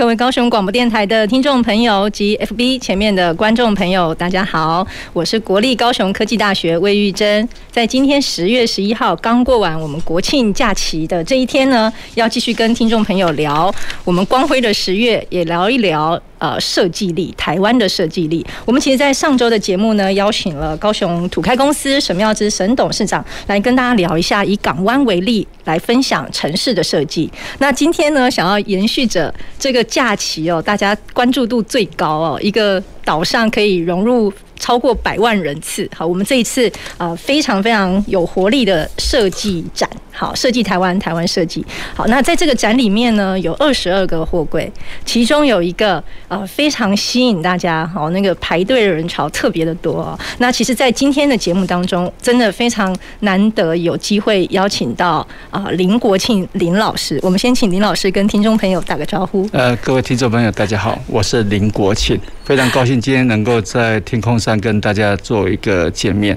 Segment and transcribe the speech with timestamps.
[0.00, 7.46] 各位高雄广播电台的听众朋友及 FB 前面的观众朋友，大家好，我是国立高雄科技大学魏玉珍。
[7.70, 13.70] 在今天十月十一号刚过完我们国庆假期的这一天呢，要继续跟听众朋友聊
[14.02, 16.18] 我们光辉的十月，也聊一聊。
[16.40, 18.44] 呃，设计力，台湾的设计力。
[18.64, 27.30] 我们其实，在上周的节目呢，邀请了高雄土开公司沈妙之沈董事长来跟大家聊一下，以港湾为例来分享城市的设计。
[27.58, 34.32] 那今天呢，想要延续着这个假期哦，大家关注度最高哦，一个岛上可以融入。
[34.60, 44.70] 超过百万人次，好，我们这一次呃非常非常有活力的设计展，好，设计台湾，台湾设计，好，那在这个展里面呢，有二十二个货柜，
[45.04, 50.18] 其中有一个呃非常吸引大家，好，那个排队的人潮特别的多哦。
[50.38, 59.48] 那其实，在今天的节目当中，真的非常难得有机会邀请到啊林国庆林老师，我们先请林老师跟听众朋友打个招呼。
[59.52, 64.49] 呃，各位听众朋友，大家好，我是林国庆，非常高兴今天能够在天空上。
[64.58, 66.36] 跟大家做一个见面。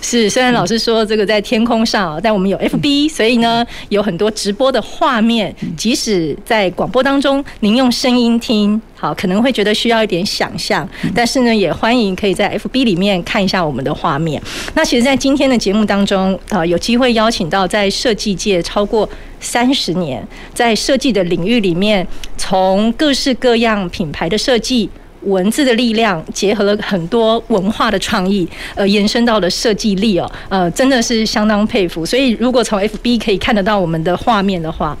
[0.00, 5.54] 是，虽然老师说这个在天空上，但我们有 FB，所以呢有很多直播的画面。
[5.76, 14.40] 即使在广播当中，您用声音听，好，可能会觉得需要一点想象，但是呢，也欢迎可以在 FB 里面看一下我们的画面。
[14.74, 19.08] 那其实，在今天的节目当中，呃，有机会邀请到在设计界超过
[19.40, 24.88] 三十年，在设计的领域里面，从各式各样品牌的设计。
[25.26, 32.04] 文字的力量结合了很多文化的创意，呃，延伸到了设计力哦，呃，真的是相当佩服。
[32.06, 34.96] 所以，如果从 FB 可以看得到我们的画面的话。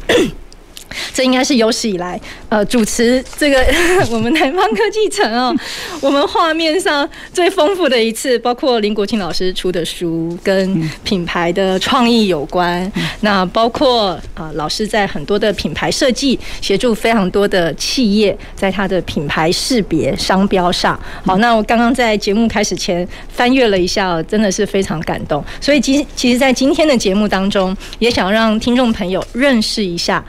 [1.12, 3.64] 这应该是有史以来，呃，主持这个
[4.10, 5.54] 我们南方科技城哦，
[6.00, 12.90] 我们画面上最丰富的一次，包括林国庆老师出的书跟品牌的创意有关，
[13.20, 20.98] 那包括啊老师在很多的品牌设计协助非常多的企业在他的品牌识别商标上。
[21.24, 25.44] 好，那我刚刚在节目开始前翻阅了一下，真的是非常感动。
[25.60, 30.24] 所以其实其实，在今天的节目当中，也想让听众朋友认识一下。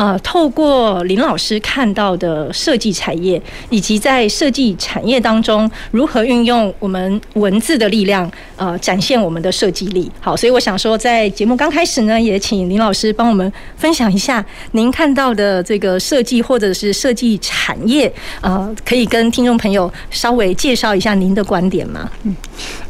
[0.00, 10.10] 呃，透过林老师看到的设计产业，以及在设计产业当中如何运用我们文字的力量，呃，展现我们的设计力。
[10.18, 18.10] 好，所以我想说，在节目刚开始呢，也请林老师帮我们分享一下您看到的这个设计或者是设计产业，
[18.40, 22.10] 呃，可以跟听众朋友稍微介绍一下您的观点吗？
[22.22, 22.34] 嗯，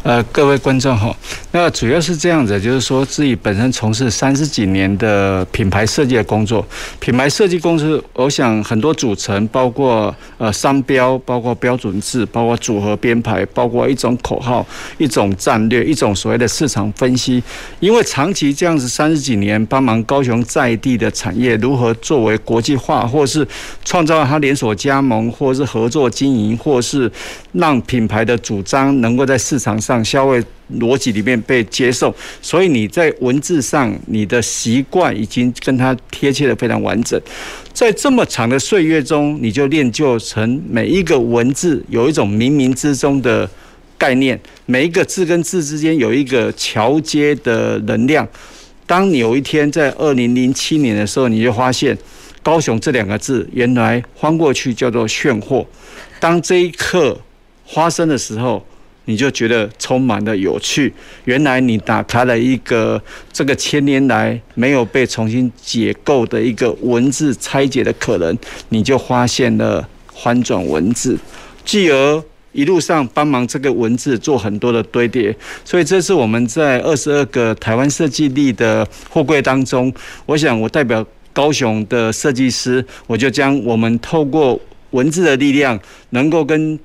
[0.03, 1.15] 呃，各位观众好，
[1.53, 6.67] 那主要是这样子，就是说自己本身从事三十几年的品牌设计的工作。
[6.99, 14.67] 品牌设计公司，我想很多组成，包括呃商标，包括标准字，包括组合编排，包括一种口号、
[14.97, 17.43] 一种战略、一种所谓的市场分析。
[17.81, 23.47] 因为长期这样子三十几年，帮忙高雄在地的产业如何作为国际化，或是
[23.85, 27.11] 创造它连锁加盟，或是合作经营，或是
[27.53, 30.41] 让品牌的主张能够在市场上上消费
[30.79, 37.21] 逻辑里面被接受，所以你在文字上，你的习惯已经跟它贴切的非常完整。
[37.73, 43.51] 在这么长的岁月中，你就练就成每一个文字有一种冥冥之中的
[43.99, 48.27] 概念，每一个字跟字之间有一个桥接的能量。
[48.87, 51.99] 当你有一天在二零零七年的时候，你就发现
[52.45, 55.67] 高雄这两个字原来翻过去叫做炫货。
[56.21, 57.19] 当这一刻
[57.67, 58.65] 发生的时候，
[59.07, 60.93] 你就觉得充满了有趣。
[61.25, 63.01] 原来你打开了一个
[63.33, 68.37] 这个千年来没有被重新解构的一个文字拆解的可能，
[68.69, 71.19] 你就发现了翻转文字，
[71.65, 72.23] 继而
[72.53, 75.35] 一路上帮忙这个文字做很多的堆叠。
[75.65, 79.93] 所以这是我们在二十二个台湾设计力的货柜当中，
[80.27, 84.61] 我想我代表高雄的设计师，我就将我们透过
[84.91, 85.79] 文字的力量，
[86.11, 86.79] 能够跟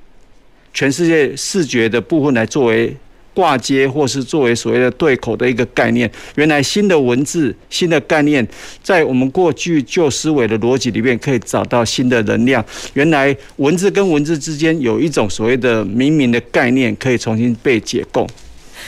[0.76, 2.94] 全世界视觉的部分来作为
[3.34, 6.10] 挂接，或是作为所谓的对口的一个概念。
[6.36, 8.46] 原来新的文字、新的概念，
[8.84, 12.64] 在我们过去旧思维的逻辑里面，可以找到新的能量。
[12.94, 18.28] 原来文字跟文字之间有一种所谓的明明的概念，可以重新被解构。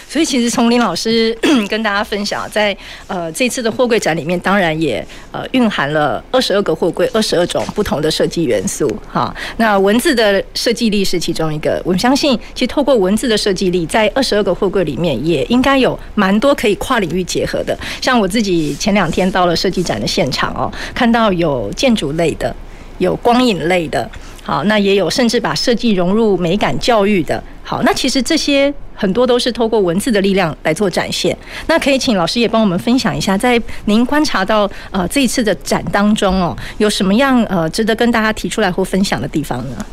[0.10, 1.38] 所以其实从林老师
[1.68, 2.76] 跟大家分享，在
[3.08, 8.88] 呃这次的货柜展里面，当然也呃蕴含了二十二个货柜，二十二种不同的设计元素。
[9.12, 11.82] 哈，那文字的设计力是其中一个。
[11.84, 17.78] 我们相信，其实透过文字的设计力，在二十二个货柜里面，也应该有蛮多可以跨领域结合的。
[18.02, 22.56] 像我自己前两天到了设计展的现场哦，看到有建筑类的，
[23.00, 24.10] 有光影类的，
[24.48, 27.44] 好，那也有甚至把设计融入美感教育的。
[27.64, 31.38] 好，那其实这些很多都是透过文字的力量来做展现。
[31.68, 39.86] 那可以请老师也帮我们分享一下，在您观察到呃这一次的展当中哦，有什么样呃值得跟大家提出来或分享的地方呢？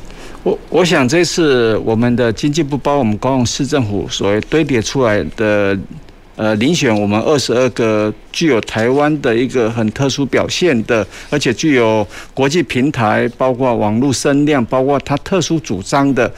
[0.45, 5.77] 我我想这次我们的经济部包我们高雄市政府所谓堆叠出来的
[6.37, 16.33] 呃遴选我们二十二个具有台湾的一个很特殊表现的，而且具有国际平台，包括网络声量，包括它特殊主张的。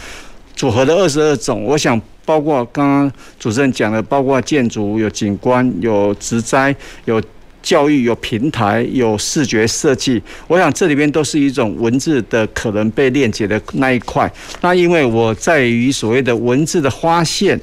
[0.54, 7.22] 组合的二十二种，我想包括刚刚主持人讲的，包括建筑、有景观、有植栽、有
[7.62, 10.22] 教育、有平台、有视觉设计。
[10.48, 14.32] 我想这里边都是一种文字的可能被链接的那一块。
[14.62, 17.60] 那因为我在于所谓的文字的发现，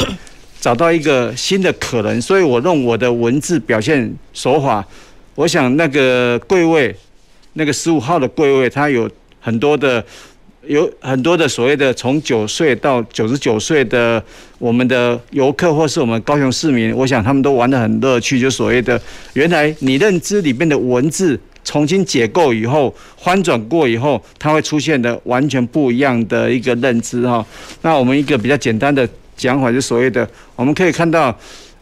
[0.63, 4.81] 找到一个新的可能，所以我用我的文字表现手法。
[5.35, 6.95] 我想那个柜位，
[7.55, 9.09] 那个十五号的柜位，它有
[9.41, 10.01] 很多的。
[10.65, 14.23] 有很多的所谓的从九岁到九十九岁的
[14.57, 18.39] 我们的游客，或是我们高雄市民，我想他们都玩得很乐趣。
[18.39, 18.97] 就所谓的
[19.33, 27.45] 原来你认知里面的文字重新解构以后，翻转过以后，它会出现的完全不一样的一个认知哈。
[27.81, 29.05] 那我们一个比较简单的
[29.43, 31.37] 讲法，就所谓的我们可以看到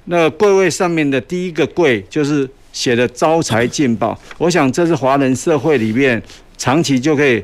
[0.05, 4.19] 那柜位上面的第一个柜，就是写的招财进宝。
[4.37, 6.21] 我想这是华人社会里面
[6.57, 7.43] 长期就可以。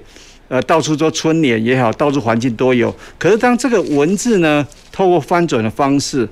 [0.50, 2.90] 呃，到处做春联也好，到处环境都有。
[3.20, 6.26] 可是当这个文字呢，透过翻转的方式，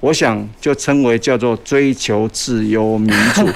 [0.00, 3.46] 我想就称为叫做追求自由民主。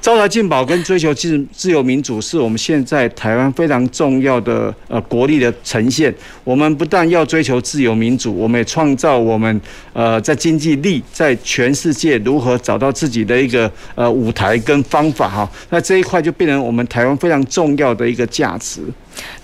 [0.00, 6.12] 招财进宝跟追求自自由民主是我们现在台湾非常重要的呃国力的呈现。
[6.42, 9.60] 我们不但要追求自由民主，我们也创造我们
[9.92, 15.50] 呃在经济力在全世界如何找到自己的一个呃舞台跟方法哈。
[15.68, 18.80] 那这一块就变成我们台湾非常重要的一个价值。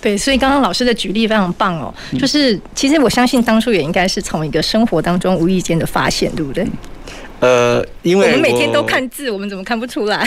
[0.01, 6.67] 对，所以刚刚老师的举例非常棒哦，就是其实我相信当初也应该是从一个生活当中无意间的发现，对不对？
[7.41, 10.27] 呃，因为我，我们每天都看字，我们怎么看不出来？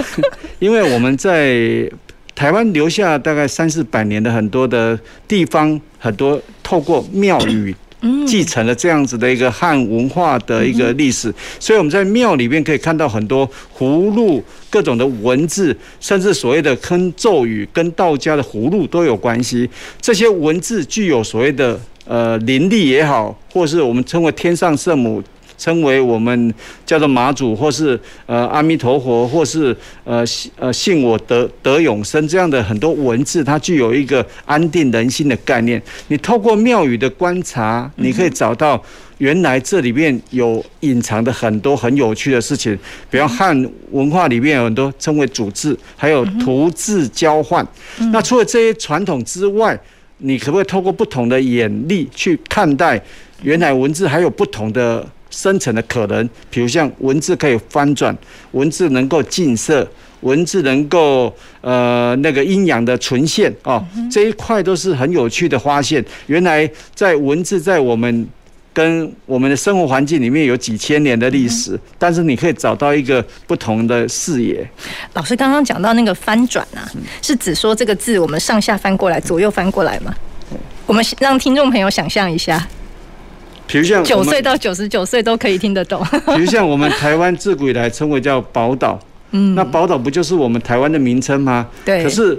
[0.60, 1.90] 因为我们在
[2.34, 7.74] 台湾留下大概三四百年的很多的地方，很多透过庙宇
[8.26, 19.68] 继承了这样子的一个汉文化的一个历史，所以我们在庙里面可以看到很多葫芦、各种的文字，甚至所谓的坑咒语跟道家的葫芦都有关系。
[20.00, 25.22] 这些文字具有所谓的呃灵力也好，或是我们称为天上圣母。
[25.60, 26.54] 称为我们
[26.86, 30.24] 叫做妈祖，或是呃阿弥陀佛，或是呃
[30.56, 35.80] 呃信我得得永生这样的很多文字，它具有一个安定人心的概念。
[36.08, 38.82] 你透过庙宇的观察，你可以找到
[39.18, 42.76] 原来这里面有隐藏的很多很有趣的事情。
[43.10, 47.66] 比方汉文化里面有很多称为主字，还有图字交换。
[48.10, 49.78] 那除了这些传统之外，
[50.22, 52.98] 你可不可以透过不同的眼力去看待
[53.42, 55.06] 原来文字还有不同的？
[55.30, 58.16] 生成的可能，比如像文字可以翻转，
[58.52, 59.88] 文字能够近色，
[60.20, 66.04] 文字能够呃那个阴阳的呈现哦，这一块都是很有趣的发现。
[66.26, 68.26] 原来在文字在我们
[68.72, 74.68] 跟我们的生活环境里面有几千年的历史，但是你可以找到一个不同的视野。
[75.14, 76.86] 老师刚刚讲到那个翻转啊，
[77.22, 80.14] 是指说这个字我们上下翻过来，左右翻过来吗？
[80.86, 82.66] 我们让听众朋友想象一下。
[83.70, 86.04] 比如像九岁到九十九岁都可以听得懂。
[86.34, 88.98] 比如像我们台湾自古以来称为叫宝岛，
[89.30, 91.68] 嗯，那宝岛不就是我们台湾的名称吗？
[91.84, 92.02] 对。
[92.02, 92.36] 可是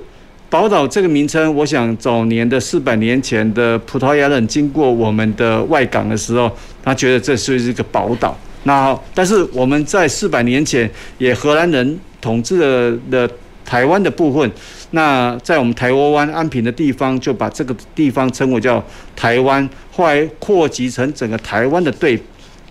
[0.49, 6.51] 宝岛这个名称，我想早年的四百年前的葡萄牙人经过我们的外港的时候，
[6.83, 8.37] 他觉得这是一个宝岛。
[8.63, 13.29] 那但是我们在四百年前也荷兰人统治了的
[13.63, 14.51] 台湾的部分。
[14.91, 18.83] 那在我们台湾湾安平的地方，就把这个地方称为叫
[19.15, 22.21] 台湾，后来扩及成整个台湾的对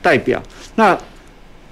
[0.03, 0.43] 代表。
[0.77, 0.97] 那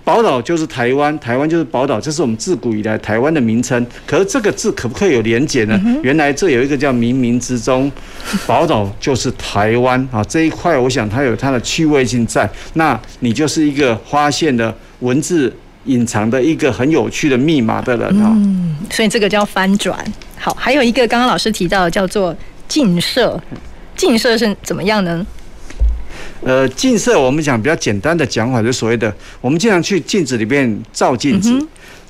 [0.04, 3.86] 宝岛就是台湾，台湾就是宝岛，这是我们自古以来台湾的名称。
[4.06, 5.78] 可是这个字可不可以有连结呢？
[6.02, 7.92] 原来这有一个叫冥冥之中，
[8.46, 12.48] 宝岛就是台湾啊，这一块我想它有它的趣味性在。
[12.72, 18.32] 那你就是一个发现的文字隐藏的一个很有趣的密码的人啊。
[18.34, 20.02] 嗯，所以这个叫翻转。
[20.38, 22.34] 好，还有一个刚刚老师提到的叫做
[22.68, 23.40] 近摄，
[23.96, 25.26] 近摄是怎么样呢？
[26.42, 31.50] 呃，近射我们讲比较简单的讲法，就是所谓的我们经常去镜子里面照镜子，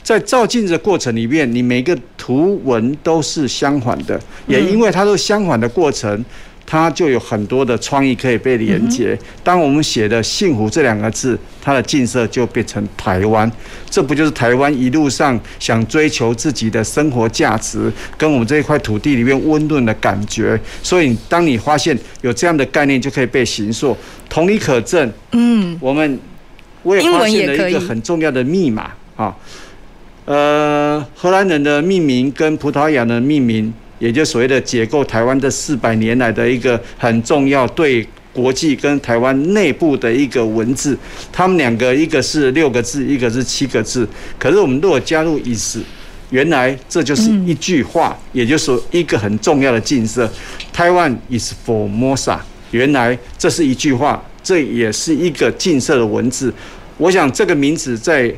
[0.02, 6.24] 在照镜子的过程里面，你每个图文都是相反的，也因为它都是相反的过程。
[6.70, 9.18] 它就有很多的创意可以被连接。
[9.42, 13.50] 当我们写的“幸福”这两个字，它的近色就变成台湾。
[13.88, 20.60] 这不就是台湾一路上想追求自己的生活价值，跟我们这一块土地里面温润的感觉？
[20.82, 23.96] 所以，当你发现有这样的概念，就可以被形塑。
[24.28, 26.20] 同理可证，嗯，我们
[26.82, 29.34] 我也发现了一个很重要的密码啊。
[30.26, 33.72] 呃，荷兰人的命名跟葡萄牙的命名。
[33.98, 40.96] 也就所谓的解构台湾这四百年来的一个很重要对国际跟台湾内部的一个文字，
[41.32, 44.08] 他们两个一个是六个字，一个是七个字。
[44.38, 45.82] 可是我们如果加入意思，
[46.30, 50.30] 原来这就是一句话，也就是说一个很重要的近色。
[50.72, 52.38] 台湾 is Formosa，
[52.70, 56.52] 原来这是一句话，这也是一个近色的文字。
[56.98, 58.32] 我想这个名字在。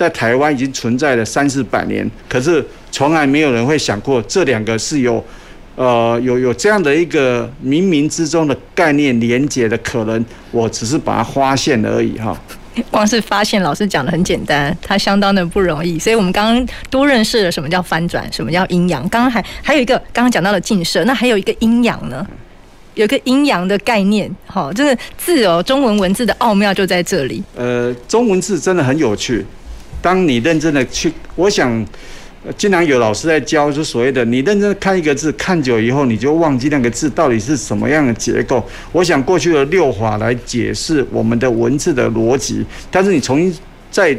[0.00, 5.22] 在台湾已经存在了三四百年，可是从来没有人会想过这两个是有，
[5.76, 10.24] 呃，有有这样的一个冥冥之中的概念连接的可能。
[10.52, 12.34] 我只是把它发现而已哈。
[12.90, 15.98] 光是发现，老师讲的很简单，它相当的不容易。
[15.98, 19.06] 所以我们刚刚多认识了什么叫翻转，什么叫阴阳。
[19.10, 22.26] 刚刚还还有一个，刚刚讲到了近射，那还有一个阴阳呢？
[22.94, 27.42] 有一个阴阳的概念，哈，这个字哦，中文文字的奥妙就在这里。
[27.54, 29.44] 呃，中文字真的很有趣。
[30.02, 31.86] 当你认真的去，我想，
[32.56, 38.66] 经常有老师在教，就所谓的你认真看一个字，看久以后你就忘记那个字到底是什么样的结构。
[38.92, 43.54] 我想过去的六法来解释我们的文字的逻辑，但是你重新
[43.90, 44.16] 再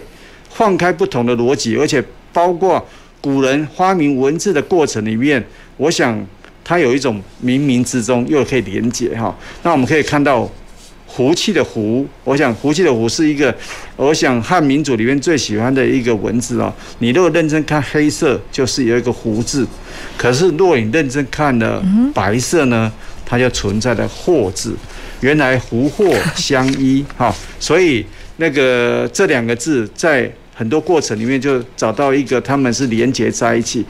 [0.49, 2.85] 放开不同的逻辑，而且包括
[3.19, 5.43] 古人发明文字的过程里面，
[5.77, 6.23] 我想
[6.63, 9.35] 它有一种冥冥之中又可以连结哈。
[9.63, 10.49] 那我们可以看到。
[11.15, 13.53] 福气的福，我想福气的福是一个，
[13.97, 16.73] 我想汉民族里面最喜欢的一个文字哦。
[16.99, 19.65] 你如果认真看黑色，就是有一个福字；
[20.17, 22.91] 可是若你认真看了白色呢，
[23.25, 24.75] 它就存在了祸字。
[25.19, 28.05] 原来福祸相依哈，所以
[28.37, 33.85] 那个这两个字在很多过程里面就找到一个，他们是连接在一起。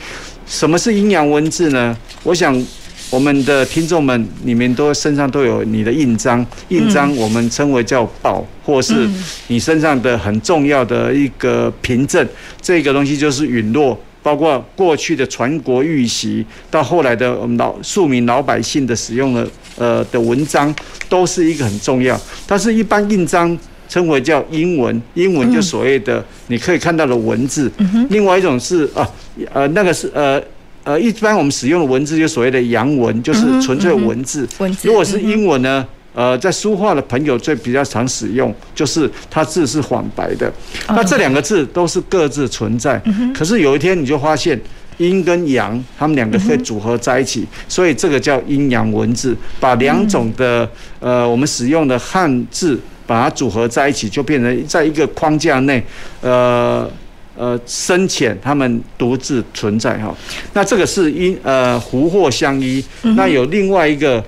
[0.45, 1.95] 什么是阴阳文字呢？
[2.23, 2.65] 我想。
[3.11, 9.05] 我们的听众们，你们都身上都有你的印章，印章我们称为叫宝，或是
[9.47, 12.25] 你身上的很重要的一个凭证。
[12.61, 19.45] 这个东西就是陨落，包括过去的传国玉玺，到后来的我们老庶民老百姓的使用的
[19.77, 20.73] 呃的文章，
[21.09, 22.17] 都是一个很重要。
[22.47, 23.55] 但是，一般印章
[23.89, 27.69] 称为叫英文，英文就所谓的你可以看到的文字。
[28.09, 29.05] 另外一种是啊，
[29.51, 30.41] 呃，那个是呃。
[30.83, 34.47] 呃，一般我们使用的文字就所谓的阳文，就是纯粹文字。
[34.59, 34.87] 文字。
[34.87, 35.85] 如果是英文呢？
[36.13, 40.51] 呃，在书画的朋友最比较常使用，就是它字是黄白的。
[40.89, 43.01] 那这两个字都是各自存在。
[43.33, 44.59] 可是有一天你就发现，
[44.97, 49.33] 阴跟阳，它们两个可以组合在一起，所以这个叫阴阳文字。
[49.59, 50.69] 把两种的
[50.99, 55.81] 呃我们使用的汉字，把它组合在一起，就变成在一个框架内，
[56.19, 56.91] 呃。
[57.37, 60.15] 呃，深浅他们独自存在哈。
[60.53, 62.83] 那这个是因呃福祸相依。
[63.15, 64.23] 那有另外一个，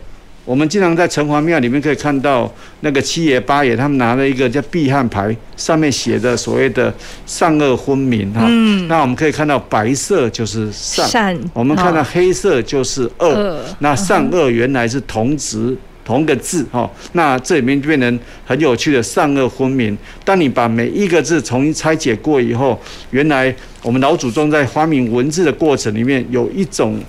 [0.45, 6.93] 我们经常在城隍庙里面可以看到那个七爷八爷，他们拿了一个叫避汉牌，上面写的所谓的
[7.25, 8.48] 善恶分明哈。
[8.88, 13.60] 那我们可以看到白色就是善，我们看到黑色就是恶。
[13.79, 15.77] 那善恶原来是同值。
[16.05, 19.98] 同个字哈，那这里面就变成很有趣的善恶分明。
[20.25, 22.79] 当你把每一个字重新拆解过以后，
[23.12, 27.00] 原来我们老祖宗在发明文字的过程里面有一种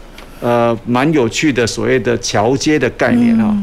[0.40, 3.56] 呃蛮有趣的所谓的桥接的概念哈、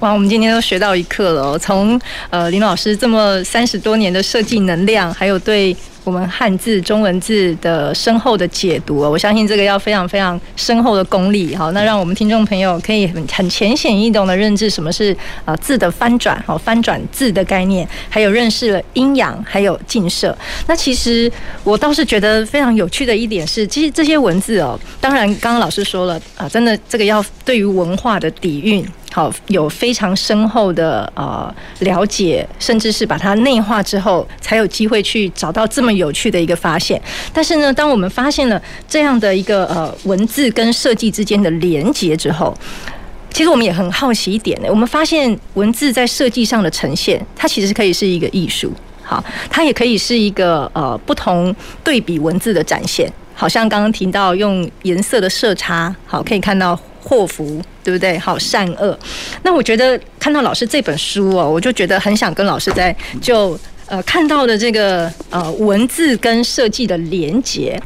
[0.00, 1.98] 哇，我们今天都学到一课了，从
[2.30, 5.74] 呃林老师这么三十多年的设计能量，还有对。
[6.06, 11.52] 我们汉字中文字的深厚的解读，我相信这个要非常非常深厚的功力。
[11.56, 20.38] 好，那让我们听众朋友可以很很浅显易懂的认知什么是啊字的翻转，好翻转字的概念，还有认识了阴阳，还有近色。
[20.68, 21.30] 那其实
[21.64, 28.86] 我倒是觉得非常有趣的一点是，其实这些文字哦，当然刚刚老师说了啊，真的这个要对于文化的底蕴。
[29.16, 37.00] 好，有非常深厚的呃了解，甚至是把它内化之后，才有机会去找到这么有趣的一个发现。
[37.32, 42.54] 但是呢，当我们发现了这样的一个呃文字跟设计之间的连接之后，
[43.30, 44.68] 其实我们也很好奇一点呢。
[44.68, 48.70] 我们发现文字在设计上的呈现，它其实可以是一个艺术，
[49.02, 53.10] 好，它也可以是一个呃不同对比文字的展现。
[53.32, 56.78] 好像刚刚提到用颜色的色差，好，可以看到。
[57.08, 58.18] 祸福，对不对？
[58.18, 58.98] 好善恶。
[59.44, 67.80] 那我觉得看到老师这本书哦，我就觉得很想跟老师在就呃看到的这个呃文字跟设计的连结。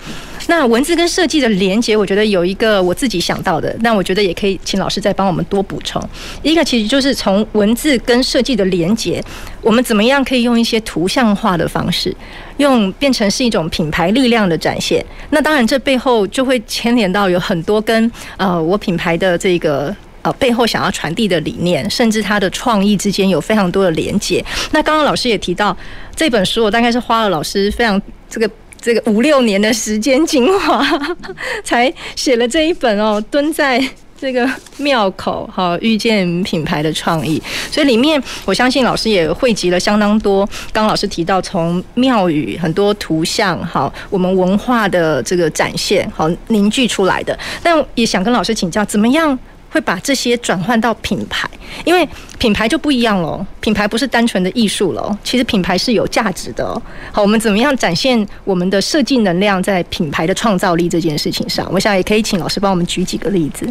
[0.50, 6.02] 那文字跟设计的连接，我觉得有一个我自己想到的，那我觉得也可以请老师再帮我们多补充。
[6.42, 9.22] 一个其实就是从文字跟设计的连接，
[9.62, 12.12] 我们怎么样可以用一些图像化的方式，
[12.56, 15.06] 用变成是一种品牌力量的展现。
[15.30, 24.44] 那当然，这背后就会牵连到有很多跟呃我品牌的这个呃背后想要传递的理念，甚至它的创意之间有非常多的连接。
[24.72, 25.76] 那刚刚老师也提到
[26.16, 28.50] 这本书，我大概是花了老师非常这个。
[28.80, 30.84] 这个五六年的时间精华，
[31.62, 33.22] 才写了这一本哦。
[33.30, 33.82] 蹲在
[34.18, 37.42] 这个庙口，好遇见品牌的创意。
[37.70, 40.48] 所以里面，我相信老师也汇集了相当多。
[40.72, 47.38] 刚老师提到，从庙宇很多图像，好我们文化的这个展现，好凝聚出来的。
[47.62, 49.38] 但也想跟老师请教，怎么样？
[49.70, 51.48] 会把这些转换到品牌，
[51.84, 52.06] 因为
[52.38, 53.44] 品牌就不一样喽。
[53.60, 56.66] 品牌不是单纯的艺术喽，其实品牌是有价值的。
[57.12, 61.66] 好，我们怎么样展现我们的设计能量在品牌的创造力这件事情上？
[61.72, 63.66] 我想也可以请老师帮我们举几个例子。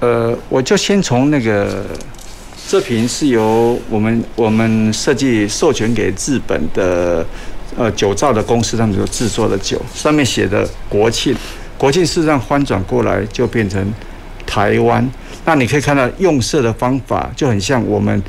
[0.00, 1.84] 呃，我就先从那个
[2.66, 7.24] 这瓶是由我们我们设计授权给日本的
[7.76, 11.36] 呃酒造的公司，他们所制作的酒，上面写的国庆，
[11.76, 13.92] 国庆事实上翻转过来就变成
[14.50, 15.08] 台湾。
[15.44, 18.22] 那你可以看到用色的方法就很像我们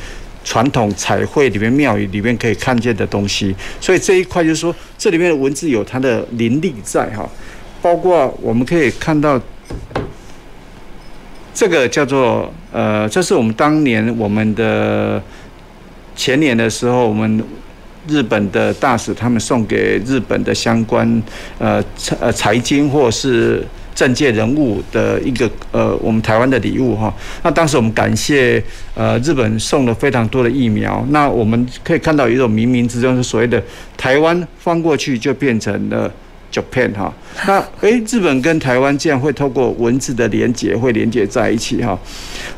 [0.43, 7.27] 传统彩绘里面庙宇里面可以看见的东西，所以这一块就是说，这里面的文字有它的灵力在哈，
[7.81, 9.39] 包括我们可以看到
[11.53, 15.21] 这个叫做呃，这是我们当年我们的
[16.15, 17.43] 前年的时候，我们
[18.07, 21.21] 日本的大使他们送给日本的相关
[21.59, 23.65] 呃财呃财经或是。
[24.01, 27.13] 政界人物的一个呃，我们台湾的礼物哈。
[27.43, 28.61] 那当时我们感谢
[28.95, 31.05] 呃日本送了非常多的疫苗。
[31.09, 33.61] 那我们可以看到一种冥冥之中是所谓的
[33.95, 36.11] 台湾翻过去就变成了
[36.51, 37.13] Japan 哈。
[37.45, 41.95] 那诶，日本跟台湾竟然会透过文字的连接会连接在一起哈。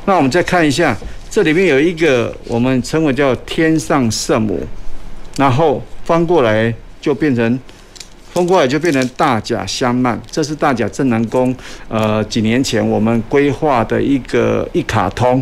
[0.05, 0.95] 那我们再看一下，
[1.29, 4.65] 这里面有一个我们称为叫天上圣母，
[5.35, 7.59] 然后翻过来就变成。
[8.33, 11.55] 风过来就变成大甲香鳗，这是大甲镇南宫，
[11.87, 15.41] 呃，几年前我们规划的一个一卡通，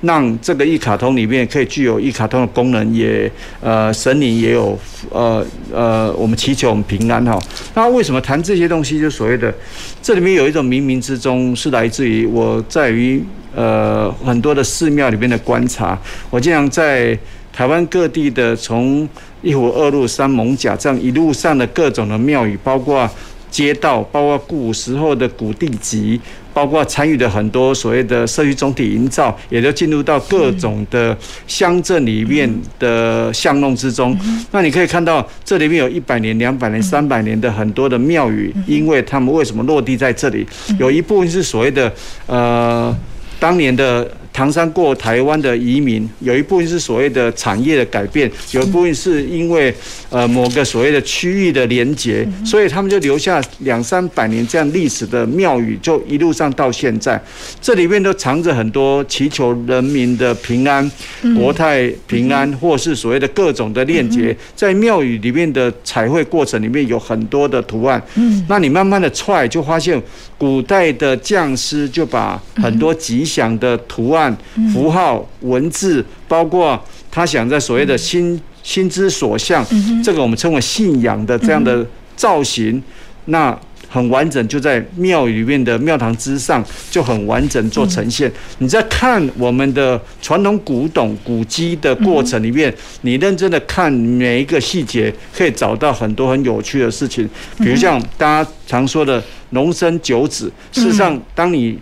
[0.00, 4.78] 让这个一卡通里面可以具有一卡通的功能，也呃神灵也有
[5.10, 7.38] 呃呃，我们祈求我们平安哈。
[7.74, 8.98] 那为什么谈这些东西？
[8.98, 9.52] 就所谓的
[10.00, 13.22] 这里面有一种冥冥之中，是来自于我在于
[13.54, 15.98] 呃很多的寺庙里面的观察，
[16.30, 17.18] 我经常在
[17.52, 19.08] 台湾各地的从。
[19.42, 23.08] 一湖二鹿三艋甲，这样一路上的各种的庙宇，包括
[23.50, 26.20] 街道，包括古时候的古地级，
[26.52, 34.14] 包括参与的很多所谓的社区总体营造，也都进入到各种的乡镇里面的巷弄之中。
[34.50, 40.46] 那你可以看到，这里面有一百年、两百年、三百年的很多的庙宇，因为他们为什么落地在这里？
[40.78, 41.90] 有一部分是所谓的
[42.26, 42.94] 呃，
[43.38, 44.06] 当年的。
[44.40, 49.70] 唐山过台湾的移民，有一部分是所谓的产业的改变，有一部分是因为
[50.08, 57.22] 呃某个所谓的区域的连结，所以他们就留下两三百年这样历史的庙宇，就一路上到现在，
[57.60, 60.90] 这里面都藏着很多祈求人民的平安、
[61.36, 68.02] 国泰平安，或是所谓的各种的链接，在庙宇里面的彩绘过程里面有很多的图案，
[68.48, 70.02] 那你慢慢的踹就发现，
[70.38, 74.29] 古代的匠师就把很多吉祥的图案。
[74.72, 79.64] 符号、文字，包括他想在所谓的心心之所向，
[80.02, 82.82] 这个我们称为信仰的这样的造型，
[83.26, 88.30] 那很完整，就在庙里面的庙堂之上就很完整做呈现。
[88.58, 97.28] 你在看我们的传统古董古迹的过程里面，你认真的看每一个细节，可以找到很多很有趣的事情。
[97.58, 101.76] 比如像大家常说的龙生九子，事实上当你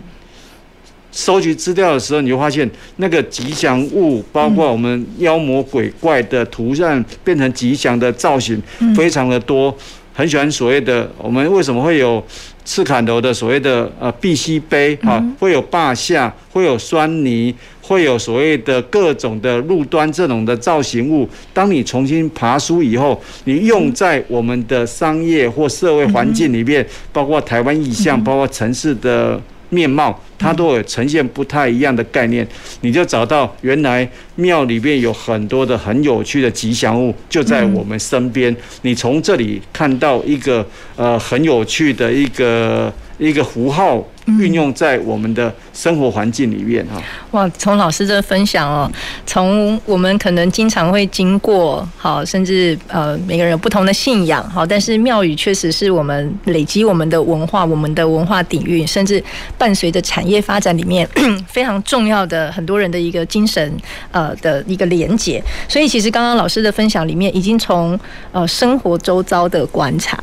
[1.11, 8.61] 收集资料的时候，你就发现那个吉祥物，包括我们妖魔鬼怪的图案，变成吉祥的造型，
[8.95, 9.75] 非常的多。
[10.13, 12.21] 很喜欢所谓的我们为什么会有
[12.65, 21.27] 赤坎楼的所谓的呃碧溪碑啊，会有坝下，会有酸泥，会有所谓的各种的路端这种的造型物。
[21.53, 29.41] 当你重新爬书以后，你用在我们的商业或社会环境里面，包括台湾意象，包括城市的。
[29.69, 32.47] 面貌，它都有呈现不太一样的概念，
[32.81, 38.55] 你就找到原来庙里面有很多的很有趣的吉祥物，就在我们身边。
[38.81, 44.03] 你从这里看到一个呃很有趣的一个一个符号
[44.37, 47.01] 运用在我们的生活环境里面哈。
[47.31, 48.91] 哇，从老师这分享哦，
[49.25, 59.23] 从我们可能经常会经过，好，甚至呃每个人有不同的信仰，好，但是庙宇确实是我们累积我们的文化，我们的文化底蕴，甚至
[59.57, 61.07] 伴随着产业发展里面
[61.47, 63.71] 非常重要的很多人的一个精神
[64.11, 65.41] 呃的一个连结。
[65.67, 67.99] 所以其实刚刚老师的分享里面，已经从
[68.31, 70.17] 呃生活周遭的观察。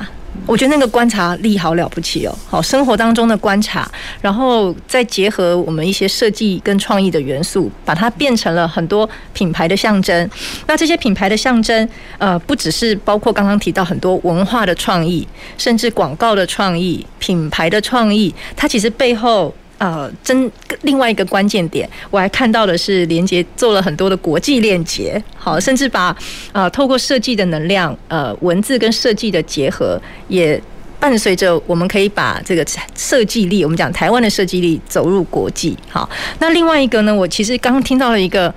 [0.44, 3.90] 我觉得那个观察力好了不起哦，好，生活当中的观察，
[4.20, 10.30] 然后再结合我们一些设计跟创意的元素，把它变成了很多品牌的象征。
[10.66, 15.26] 那这些品牌的象征，呃，不只是包括刚刚提到很多文化的创意，
[15.58, 19.54] 甚至广告的创意、品牌的创意，它其实背后。
[19.78, 20.50] 呃，真
[20.84, 26.16] 另外一个关键点，我还看到的是连接做了很多的国际链接，好，甚至把
[26.52, 30.58] 呃透过设计的能量，呃文字跟设计的结合，也
[30.98, 35.76] 伴随着我们可以把这个设计力，我们讲台湾的设计力走入国际。
[35.88, 38.52] 好，那另外一个呢，我其实刚刚听到了一个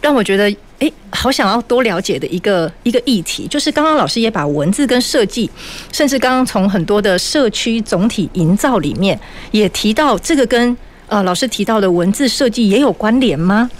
[0.00, 0.54] 让我觉得。
[0.80, 5.48] 诶，好想要多了解的一个一个议题，就是刚刚老师也把文字跟设计，
[5.92, 9.18] 甚至刚刚从很多的社区总体营造里面
[9.52, 13.70] 也提到，这个跟呃老师提到的文字设计也有关联吗？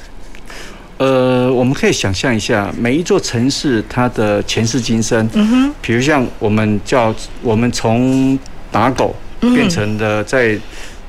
[1.05, 8.39] 呃，我们可以想象一下，每一座城市它的前世今生，嗯哼，比如像我们叫我们从
[8.73, 10.59] 打狗变成的在。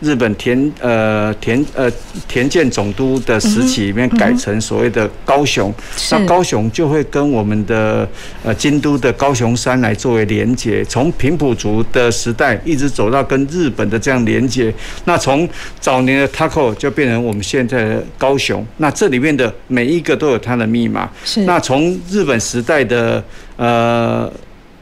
[0.02, 1.92] 日本田呃田呃
[2.28, 5.74] 田健总督的时期里面改成所谓的高雄，
[6.12, 8.08] 那高雄就会跟我们的
[8.44, 14.74] 呃京都的高雄山来作为连接，从平埔族的时代一直走到跟日本的这样连接。
[15.06, 15.48] 那从
[15.80, 21.10] 早年的 Taco 就变成我们现在的高雄，那这里面的每一个都有它的密码。
[21.24, 21.42] 是。
[21.46, 23.24] 那从日本时代的
[23.58, 24.32] 呃。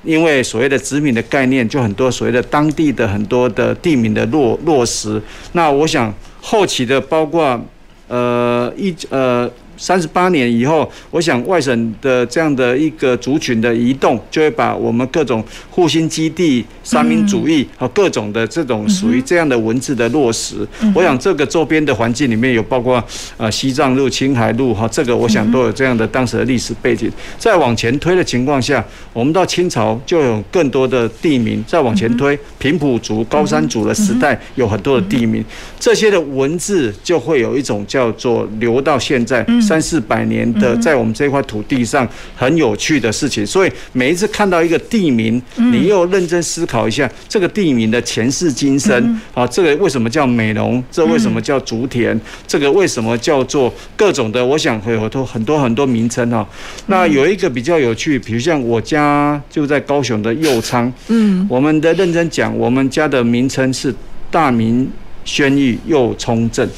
[0.03, 5.21] 因为所谓的殖民的概念，就很多所谓的当地的很多的地名的落落实。
[5.53, 7.59] 那我想后期的包括
[8.07, 9.49] 呃一呃。
[9.83, 15.43] 三十八年以后，我想外省的这样的一个族群的移动，就会把我们各种
[15.75, 20.65] 复兴基地、三民主义和各种的这种属于这样的文字的落实。
[20.95, 23.03] 我想这个周边的环境里面有包括
[23.35, 27.11] 呃西藏路、青海路哈，这个我想都有这样的当时的历史背景。
[27.37, 31.61] 再往前推的情况下，我们到清朝就有更多的地名。
[31.67, 35.43] 再往前推，平埔族、高山族的时代有很多的地名，
[35.77, 39.45] 这些的文字就会有一种叫做留到现在。
[39.73, 50.83] 三四百年的，在我们这块土地上很有趣的事情，所以每一次看到一个地名，你又认真思考一下这个地名的前世今生啊，这个为什么叫美浓？
[50.91, 52.15] 这为什么叫竹田？
[52.45, 54.45] 这个为什么叫做各种的？
[54.45, 56.47] 我想会有很多很多很多名称哈。
[56.86, 63.91] 那有一个比较有趣，比如像我家就在高雄的右昌，嗯，我们的认真讲，我们家的名称是
[64.29, 64.88] 大明
[65.25, 66.69] 宣义右冲镇。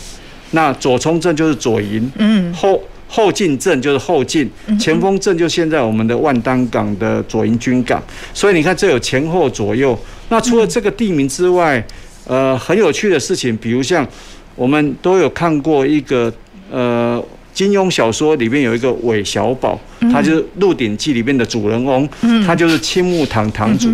[0.56, 8.02] 那左冲镇就是左营，嗯，后后进镇就是后进，前锋镇就现在我们的万丹港的左营军港，
[8.34, 9.96] 所以你看这有前后左右。
[10.30, 11.86] 那除了这个地名之外，
[12.26, 14.08] 呃，很有趣的事情，比如像
[14.56, 16.34] 我们都有看过一个
[16.72, 17.24] 呃。
[17.56, 19.80] 金庸小说里面有一个韦小宝，
[20.12, 22.08] 他就是《鹿鼎记》里面的主人翁，
[22.46, 23.90] 他就是青木堂堂主。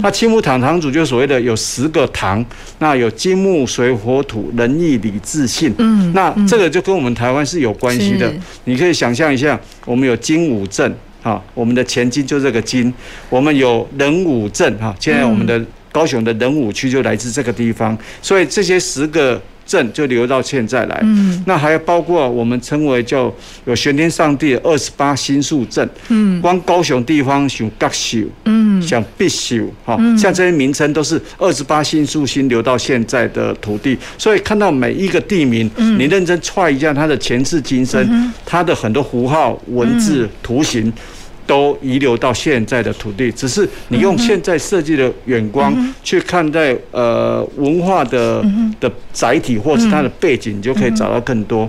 [0.00, 2.42] 那青木堂堂主就所谓的有十个堂，
[2.78, 5.74] 那有金木水火土仁义礼智信。
[6.14, 8.32] 那这个就跟我们台湾是有关系的。
[8.66, 10.94] 你可以想象一下，我们有金武镇
[11.24, 12.94] 啊，我们的前金就这个金，
[13.28, 19.42] 我们有仁武镇哈，现在我们的高雄的仁武区就来自这个地方，所以这些十个。
[19.70, 23.32] 镇就留到现在来，嗯，那还有包括我们称为叫
[23.66, 40.92] 有玄天上帝二十八星宿镇，嗯，光高雄地方像甲秀，嗯，像必秀，哈，像这些名称都是二十八星宿星留到现在的土地，所以看到每一个地名，你认真揣一下它的前世今生，它的很多符号、文字、图形。
[41.50, 48.40] 都遗留到现在的土地，只是你用现在设计的眼光去看待呃文化的
[48.78, 51.68] 的载体或是它的背景，你就可以找到更多。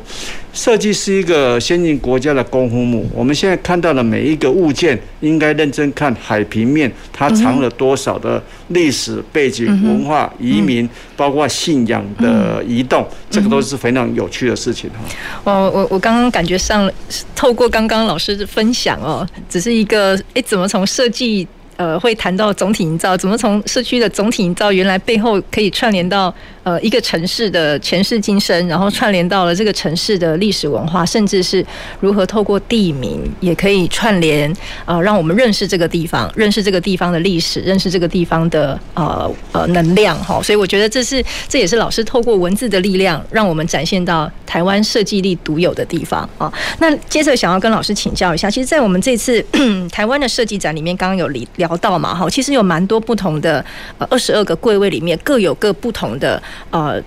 [0.54, 3.10] 设计是一个先进国家的功夫木。
[3.14, 14.98] 我们现在看到的每一个物件，应该认真看海平面，它藏了多少的历史背景、文化、移民，包括信仰的移动，这个都是非常有趣的事情哈。
[15.46, 16.92] 哦，我我刚刚感觉上，
[17.34, 26.34] 透过刚刚老师的分享哦，只是一个诶，怎么从设计呃会谈到总体营造，怎么从社区的总体营造，原来背后可以串联到。
[26.63, 31.65] 呃一个城市的前世今生，然后串联到了这个城市的历史文化，甚至是
[32.00, 34.52] 如何透过地名也可以串联、
[34.86, 40.41] 呃，让我们认识这个地方，认识这个地方的历史，认识这个地方的呃呃能量哈。
[40.41, 46.52] 所以我觉得这是这也是老师透过文字的力量，让我们展现到台湾设计力独有的地方啊。
[46.80, 49.43] 那接着想要跟老师请教一下，其实，在我们这次
[49.91, 53.63] 台湾的设计展里面，刚刚有聊到嘛哈，其实有蛮多不同的
[53.97, 56.41] 呃二十二个柜位里面各有各不同的
[56.72, 57.02] 呃。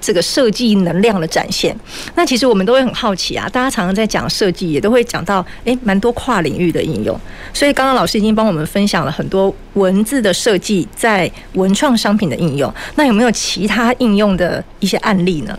[0.00, 1.76] 这个设计能量的展现，
[2.14, 3.48] 那其实我们都会很好奇啊。
[3.48, 7.20] 大家常常在讲设计，也都会讲到，诶，蛮多跨领域的应用。
[7.52, 12.72] 所以刚刚老师已经帮我们分享了很多文字的设计在文创商品的应用。
[12.94, 15.58] 那有没有其他应用的一些案例呢？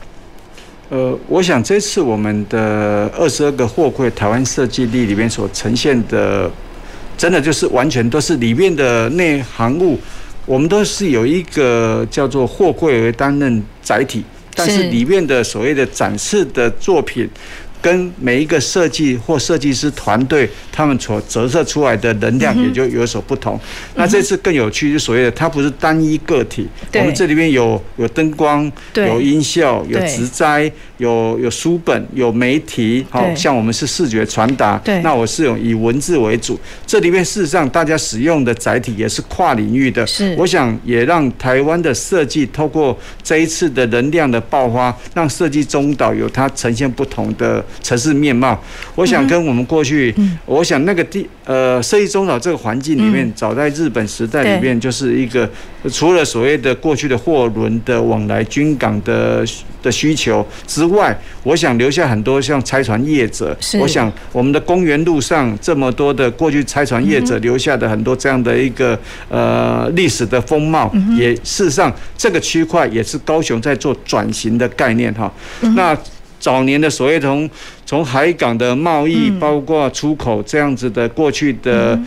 [0.88, 6.50] 呃，我想这次我们的二十二个货柜台湾设计力里面所呈现的，
[7.18, 10.00] 真的就是完全都是里面的内行物。
[10.50, 14.24] 我们都是有一个叫做货柜为担任载体，
[14.56, 14.90] 但是。
[14.90, 17.30] 里面的所谓的展示的作品，
[17.82, 23.60] 跟每一个设计或设计师团队，他们所折射出来的能量也就有所不同。
[23.96, 34.82] 那这次更有趣，就所谓的它不是单一个体，我们这里面有有灯光，有音效，有植栽，有有书本，有媒体，好像我们是视觉传达。
[35.02, 36.60] 那我是用以文字为主。
[36.86, 40.06] 这里面事实上大家使用的载体也是跨领域的。
[40.06, 47.64] 是，我想也让台湾的设计透过这一次的能量的爆发，让设计中岛有它呈现不同的。
[47.82, 48.60] 城市面貌，
[48.96, 50.14] 我想跟我们过去，
[50.46, 55.50] 我想那个地呃，设计中岛这个环境里面，早在日本时代里面，就是一个
[55.92, 59.44] 除了所谓的过去的货轮的往来军港的
[59.82, 63.58] 的需求之外，我想留下很多像拆船业者。
[63.80, 75.34] 我想我们的公园路上这么多的过去拆船业者留下的很多这样的一个呃历史的风貌，也事实上这个区块也是高雄在做转型的概念哈。
[75.76, 75.98] 那。
[76.40, 77.50] 早年的所谓从
[77.86, 82.00] 从海港的贸易，包括出口这样子的过去的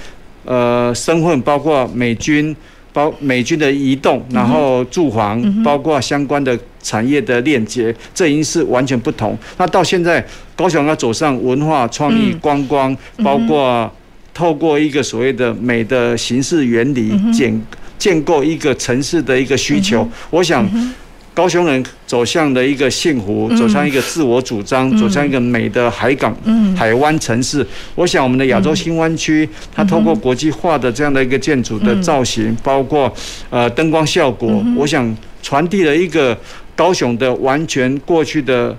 [0.45, 2.55] 呃身份，包括美军
[2.93, 9.37] 包美军的移动，然后驻防，包括相关的产业的链接，这已经是完全不同。
[9.59, 10.25] 那到现在，
[10.57, 13.91] 高雄要走上文化创意观光，包括
[14.33, 17.63] 透过一个所谓的美的形式原理建
[17.99, 20.67] 建构一个城市的一个需求，我想。
[21.35, 26.37] 高雄人走向了一个幸福，走向一个自我主张，走向一个美的海港、
[26.77, 27.67] 海湾城市。
[27.95, 33.13] 我想，我们的亚洲新湾区，它通过国际化的这样的一个建筑的造型，包括
[33.49, 36.39] 呃灯光效果，我想传递了一个
[36.77, 38.77] 高雄的完全过去的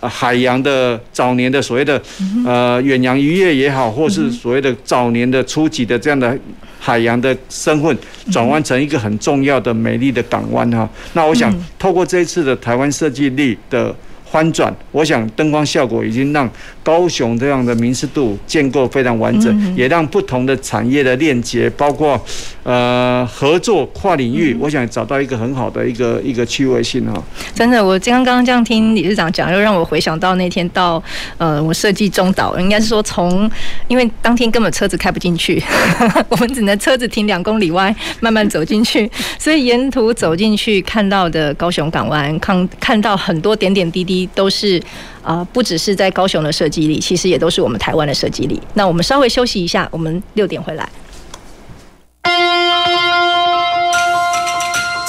[0.00, 2.00] 海洋的早年的所谓的
[2.46, 6.38] 呃远洋渔业也好，或是所谓的早年的初级的这样的。
[6.80, 7.98] 海洋的身份
[8.30, 13.94] 转换成一个很重要的美丽的港湾哈，那我想透过这一次的台湾设计力的。
[14.30, 16.46] 翻转，我想灯光效果已经让
[16.88, 22.18] 高雄这样的民事度建构非常完整，也让不同的产业的链接，包括
[22.62, 27.22] 呃合作跨领域，我想找到一个很好的一个一个趣味性哈。
[27.54, 31.02] 真的，我刚刚这样听理事长讲，又让我回想到那天到
[31.36, 33.50] 呃我设计中岛，应该是说从
[33.88, 35.62] 因为当天根本车子开不进去，
[36.30, 44.26] 我们只能车子停两公里外，慢慢走进去，所以沿途走进去看到的高雄港湾，看看到很多点点滴滴。
[44.38, 44.80] 都是
[45.22, 48.60] 啊，不只是在高雄的设计力，其实也都是我们台湾的设计力。
[48.74, 50.88] 那我们稍微休息一下，我们六点回来。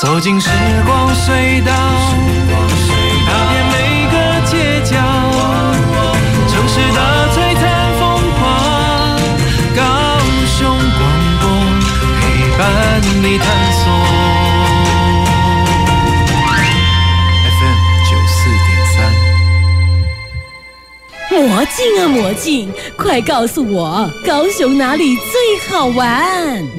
[0.01, 0.49] 走进时
[0.85, 1.73] 光隧道，
[21.31, 26.27] 魔镜啊魔镜，快告诉我高雄哪里最好玩？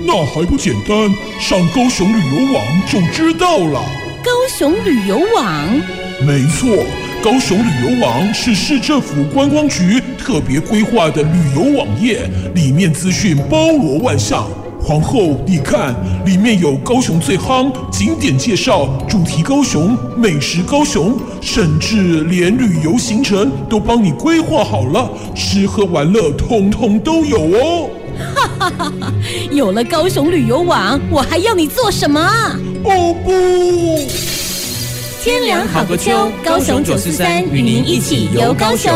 [0.05, 1.09] 那还不简单，
[1.39, 3.81] 上高雄旅游网就知道了。
[4.25, 5.81] 高雄旅游网？
[6.27, 6.85] 没错，
[7.23, 14.51] 高雄旅游网是市政府观光局特别规划的旅游网页，里面资讯包罗万象。
[14.83, 27.91] 皇后，你看，里面有高雄最夯景点介绍、主题高雄、美食高雄，甚至连旅游行程都帮你规划好了，吃喝玩乐通通都有哦。
[28.35, 29.13] 哈哈哈哈！
[29.51, 32.21] 有了高雄旅游网，我还要你做什么？
[32.85, 33.31] 哦不！
[35.23, 38.91] 天凉好个秋，高雄九四三与您一起游高雄。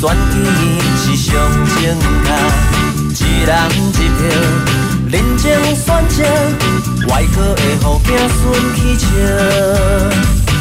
[0.00, 0.38] 选举
[0.96, 1.34] 是上
[1.76, 1.78] 正
[3.12, 3.22] 确。
[3.22, 4.18] 一人一票，
[5.10, 6.24] 认真选择，
[7.08, 8.40] 外科的护病顺
[8.74, 9.06] 起笑。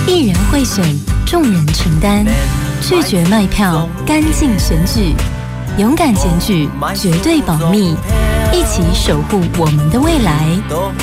[0.05, 0.83] 一人贿选，
[1.25, 2.25] 众人承担，
[2.81, 5.15] 拒绝卖票，干净选举，
[5.77, 7.95] 勇敢检举，绝对保密，
[8.51, 10.45] 一起守护我们的未来。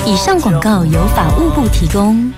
[0.04, 2.30] 以上广告由法务部提供。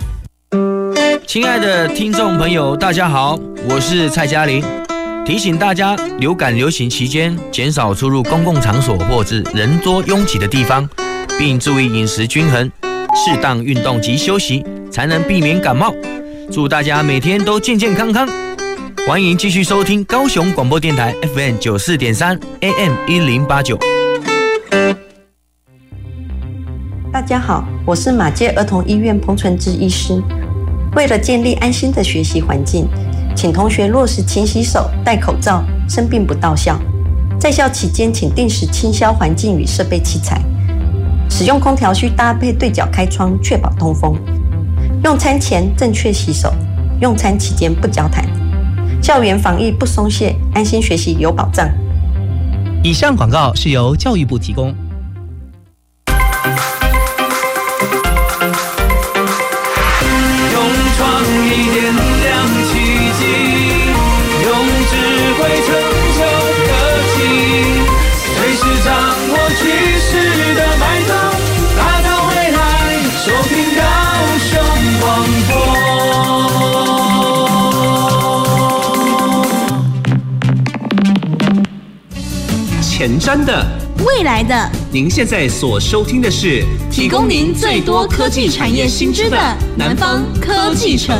[1.27, 3.37] 亲爱的听众朋友，大家好，
[3.69, 4.63] 我是蔡嘉玲。
[5.29, 10.89] 提醒大家，流感流行期间，减少出入公共场所或是人多拥挤的地方，
[11.39, 12.73] 并注意饮食均衡、
[13.15, 15.95] 适当运动及休息，才能避免感冒。
[16.51, 18.27] 祝大家每天都健健康康。
[19.07, 23.79] 欢迎继续收听高雄广播电台 FM 九四点三 AM 一零八九。
[27.13, 30.23] 大家好，我是马偕儿童医院彭纯志医师。
[30.97, 32.89] 为了建立安心的学习环境，
[33.39, 36.77] 请同学落实勤洗手、戴口罩，生病不到校。
[37.39, 40.43] 在校期间，请定时清消环境与设备器材。
[41.31, 44.19] 使用空调需搭配对角开窗，确保通风。
[45.05, 46.53] 用餐前正确洗手，
[47.01, 48.25] 用餐期间不交谈。
[49.01, 51.71] 校园防疫不松懈，安心学习有保障。
[52.83, 54.75] 以上广告是由教育部提供。
[83.09, 83.67] 前瞻的，
[84.05, 89.39] 未来的，您现在所收听的是提供您最多科技产业新知的
[89.79, 91.17] 南方科技城。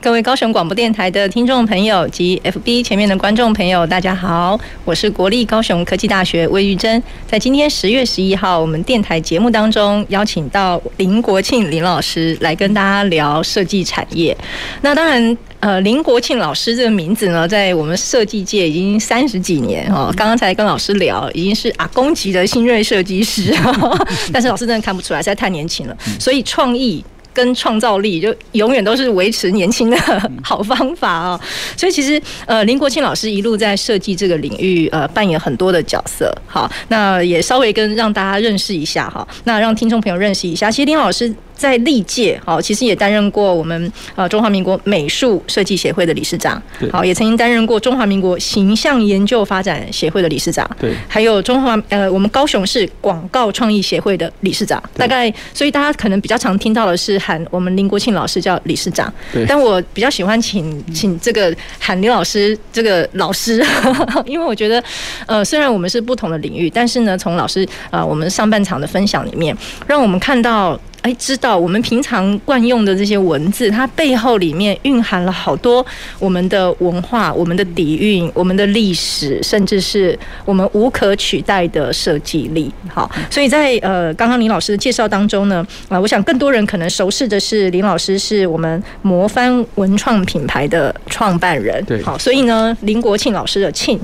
[0.00, 7.02] 各位高雄广播电台的听众朋友及 FB 前面的观众朋友，大家好，我是国立高雄科技大学魏玉珍。
[7.26, 14.36] 在今天十月十一号，我们电台节目当中邀请到林国庆林老师来跟大家聊设计产业。
[14.82, 15.36] 那当然。
[15.60, 20.10] 呃，林国庆老师这个名字呢，在我们设计界已经三十几年哦。
[20.16, 23.54] 刚刚才跟老师聊，已经是阿公级的新锐设计师，
[24.32, 25.94] 但是老师真的看不出来，实在太年轻了。
[26.18, 29.98] 所以创意跟创造力就永远都是维持年轻的
[30.42, 31.38] 好方法哦。
[31.76, 36.34] 所以其实呃，林国庆老师一路在设计这个领域呃扮演很多的角色。
[36.46, 41.30] 好，那也稍微跟让大家认识一下哈，那让听众朋友认识一下，其实林老师。
[41.60, 63.62] 在历届，好，其实也担任过我们呃中华民国美术设计协会的理事长，好，也曾经担任过中华民国形象研究发展协会的理事长，对，还有中华呃我们高雄市广告创意协会的理事长，大概所以大家可能比较常听到的是喊我们林国庆老师叫理事长，对，但我比较喜欢请请这个喊林老师这个老师，
[64.24, 64.82] 因为我觉得
[65.26, 69.54] 呃虽然我们是不同的领域，但是呢从老师啊、呃、我们上半场的分享里面，
[69.86, 70.80] 让我们看到。
[71.02, 75.84] 哎，知道我们平常惯用的这些文字，它背后里面蕴含了好多
[76.18, 82.70] 我们的文化、我们的底蕴、我们的历史，甚至是我们无可取代的设计力。
[82.88, 91.82] 好，所以在呃刚刚林老师的介绍当中呢，啊，我想更多人可能熟识的是林老师是我们魔帆文创品牌的创办人。
[91.86, 93.98] 对，好，所以呢，林国庆老师的庆。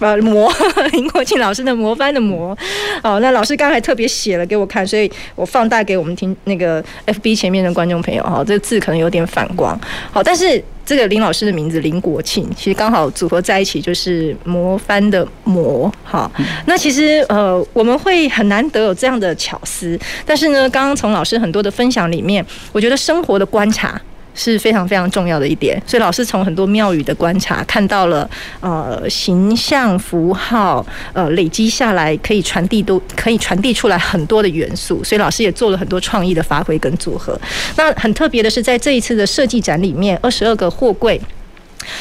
[0.00, 0.52] 呃，魔
[0.92, 2.56] 林国庆老师的魔翻的魔，
[3.02, 9.78] 好，那老师刚才特别写了给我看，所以我放大给我们听那个 FB 前面的观众朋友哈，这个字可能有点反光，
[10.12, 16.30] 好，但是这个林老师的名字林国庆，其实刚好组合在一起就是魔翻的魔，好，
[16.66, 24.00] 那其实呃我们会很难得有这样的巧思，但是呢，刚刚从老师很多的分享里面，我觉得生活的观察。
[24.38, 28.28] 是非常非常重要的一点，所以老师从很多庙宇的观察看到了，
[28.60, 37.38] 呃，形象符号，呃，累积下来可以传递都可以传递出来很多的元素，所以老师也做了很多创意的发挥跟组合。
[37.76, 41.20] 那很特别的是，在这一次的设计展里面，二十二个货柜。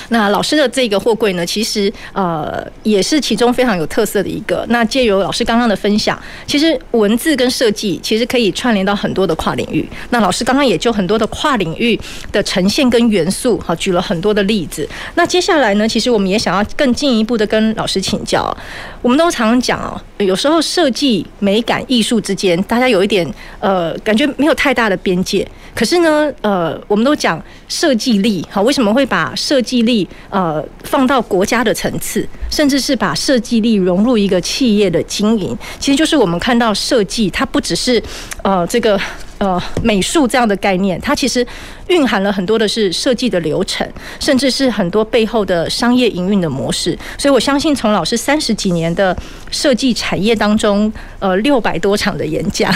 [0.10, 4.66] 那老师的这个货柜呢，其实呃也是其中非常有特色的一个。
[4.70, 9.88] 那借由老师刚刚的分享，其实文字跟设计其实可以串联到很多的跨领域。
[10.10, 12.00] 那老师刚刚也就很多的跨领域
[12.32, 14.88] 的呈现跟元素，好举了很多的例子。
[15.16, 18.56] 那接下来呢，其实我们也想要更进一步的跟老师请教。
[19.02, 23.26] 我们都常常讲哦，有时候设计、美感、艺术之间，大家有一点
[23.60, 25.48] 呃感觉没有太大的边界。
[25.78, 27.40] 可是呢，呃，我们都讲。
[27.70, 35.56] 设计力，好，为什么会把设计力呃放到国家的层次，甚至是把设计力融入一个企业的经营？
[35.78, 38.02] 其实就是我们看到设计，它不只是
[38.42, 39.00] 呃这个。
[39.40, 41.46] 呃，美术这样的概念，它其实
[41.90, 43.88] 蕴含了很多的是设计的流程，
[44.20, 46.98] 甚至是很多背后的商业营运的模式。
[47.20, 49.16] 所以我相信，从老师三十几年的
[49.52, 52.74] 设计产业当中，呃，六百多场的演讲，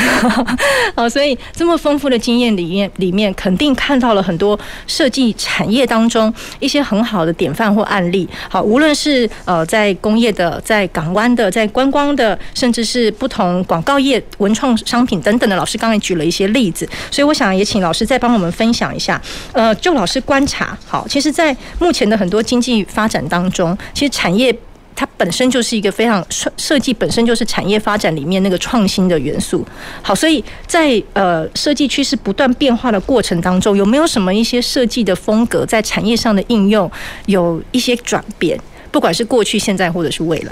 [0.96, 8.30] 好， 所以这么丰富的经验里面，里面肯定看到了很多设计产业当中一些很好的典范或案例。
[8.48, 16.51] 好，无论是呃在工业的、在港湾的、在观光的，甚至是不同广告业、文创商品等等的，老师刚才举了一些。
[16.52, 19.22] 例子，所以我想也请老师再帮我们分享一下。
[19.52, 24.56] 呃，就老师观察，好，其实，在目前的很多经济发展当中，其实产业
[24.96, 29.66] 它本身就是一个非常设设计本身就是产业发展里面那个创新的元素。
[30.02, 36.90] 好，所以在呃设计趋势不断变化的过程当中，有没有什么一些设计的风格在产业上的应用
[37.26, 38.60] 有一些转变？
[38.92, 40.52] 不管是过去、现在或者是未来。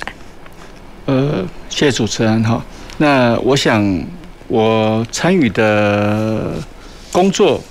[1.06, 2.64] 呃，谢谢主持人哈。
[2.98, 3.84] 那我想。
[4.50, 6.56] 我参与的
[7.12, 7.64] 工作，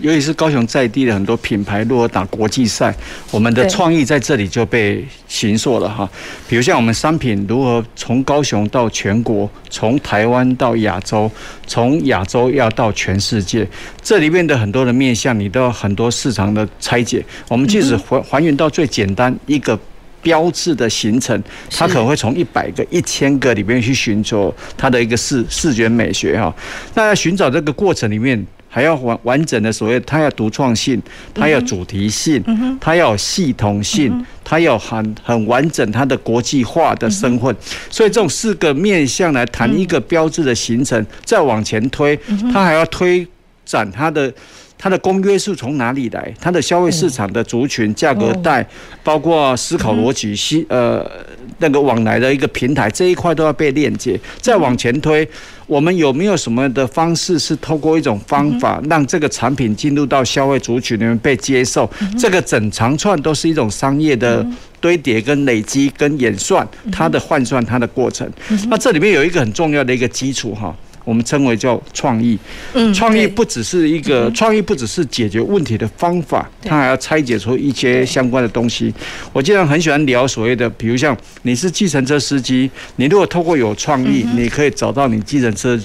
[0.00, 2.94] 尤其是高雄在地的很多品牌，如果打国际赛，
[3.32, 6.08] 我们的创意在这里就被形塑了哈。
[6.48, 11.28] 比如像我们商品如何从高雄到全国，从台湾到亚洲，
[11.66, 13.66] 从亚洲要到全世界，
[14.00, 17.24] 这里面的很多的面向，你都有很多市场的拆解。
[17.48, 19.76] 我们即使还还原到最简单一个。
[20.24, 26.52] 标志的形成，它可能会从一百个、一千个里面去寻找它的一个视视觉美学哈。
[26.94, 31.00] 那在寻找这个过程里面，还要完完整的所谓，它要独创性，
[31.34, 32.42] 它要主题性，
[32.80, 37.54] 它要有系统性，它要很很完整它的国际化的身份。
[37.90, 42.18] 所以这种四个面向来谈一个标志的形成，再往前推，
[42.52, 43.26] 它还要推
[43.64, 44.32] 展它的。
[44.76, 46.32] 它的公约数从哪里来？
[46.40, 48.66] 它的消费市场的族群、价格带，
[49.02, 51.08] 包括思考逻辑、西呃
[51.58, 54.18] 那个往来的一个平台，这一块都要被链接。
[54.40, 55.26] 再往前推，
[55.66, 61.88] 我们有没有什么的方式是透过一种方法，让这个产品进入到消费族群里面被接受？
[62.18, 64.46] 这个整长串都是一种商业的
[64.80, 68.30] 堆叠、跟累积、跟演算，它的换算、它的过程。
[68.68, 70.76] 那这里面有一个很重要的一个基础哈。
[71.04, 72.38] 我们称为叫创意，
[72.94, 78.92] 创意不只是一个创意，不只是解决问题的方法，它还要拆解出一些相关的东西。
[79.32, 85.78] 我经常很喜欢聊所谓的，比如像你是计程车司机，你如果透过有创意，你可以找到你计程车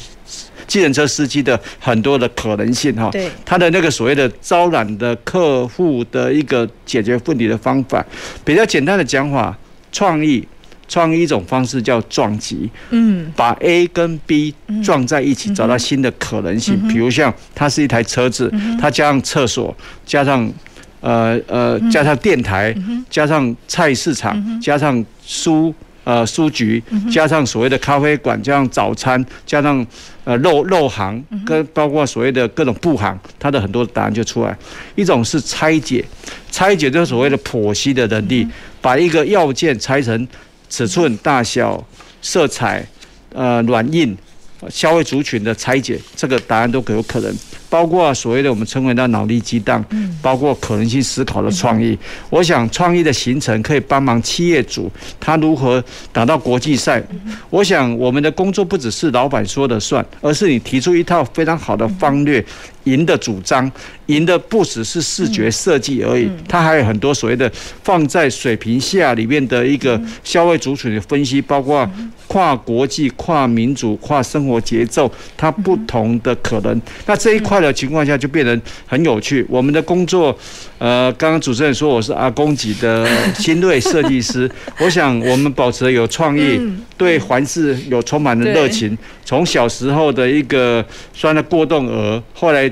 [0.66, 3.10] 计程车司机的很多的可能性哈。
[3.12, 8.06] 对，他的那个所谓的招揽的客户的一个解决问题的方法，
[8.46, 9.58] 比较简单的讲法，
[9.92, 10.48] 创意。
[10.90, 16.76] 创意一种方式叫撞击，嗯，把 A 跟 B 撞在一起，找到新的可能性。
[16.88, 19.74] 比如像它是一台车子，它加上厕所，
[20.04, 20.52] 加上
[21.00, 22.76] 呃呃加上电台，
[23.08, 25.72] 加上菜市场，加上书
[26.04, 29.86] 呃书局，加上所谓的咖啡馆，加上早餐，加上
[30.24, 34.58] 呃肉肉行，跟包括所谓的各种布行，它的很多答案就出来。
[34.96, 36.04] 一种是拆解，
[36.50, 38.48] 拆解就是所谓的剖析的能力，
[38.82, 40.28] 把一个要件拆成。
[40.70, 41.84] 尺寸、大小、
[42.22, 42.86] 色彩、
[43.34, 44.18] 呃软硬、
[44.70, 47.36] 消费族群的拆解，这个答案都可有可能。
[47.70, 49.84] 包括所谓的我们称为的脑力激荡，
[50.22, 51.98] 包括可能性思考的创意。
[52.30, 57.02] 我想创意的形成可以帮忙企业主他如何打到国际赛。
[57.50, 62.44] 我想我们的工作不只是老板说的算，而是你提出一套非常好的方略。
[62.86, 63.70] 赢的主张，
[64.08, 67.52] 赢的不只是视觉设计而已，它还有很多所谓的
[67.84, 71.88] 放在水平下里面的一个消费族群的分析，包括
[72.26, 76.82] 跨国际、跨民族、跨生活节奏，它不同的可能。
[77.06, 79.46] 那这一块的情况下就变得很有趣。
[79.50, 80.38] 我们的工作，
[80.78, 84.50] 呃，刚刚主持人说我是阿公级的新锐设计师，
[84.80, 86.60] 我想我们保持有创意，
[86.98, 92.72] 对环视有充满的热情，从小时候的一个钻的过动儿，后来。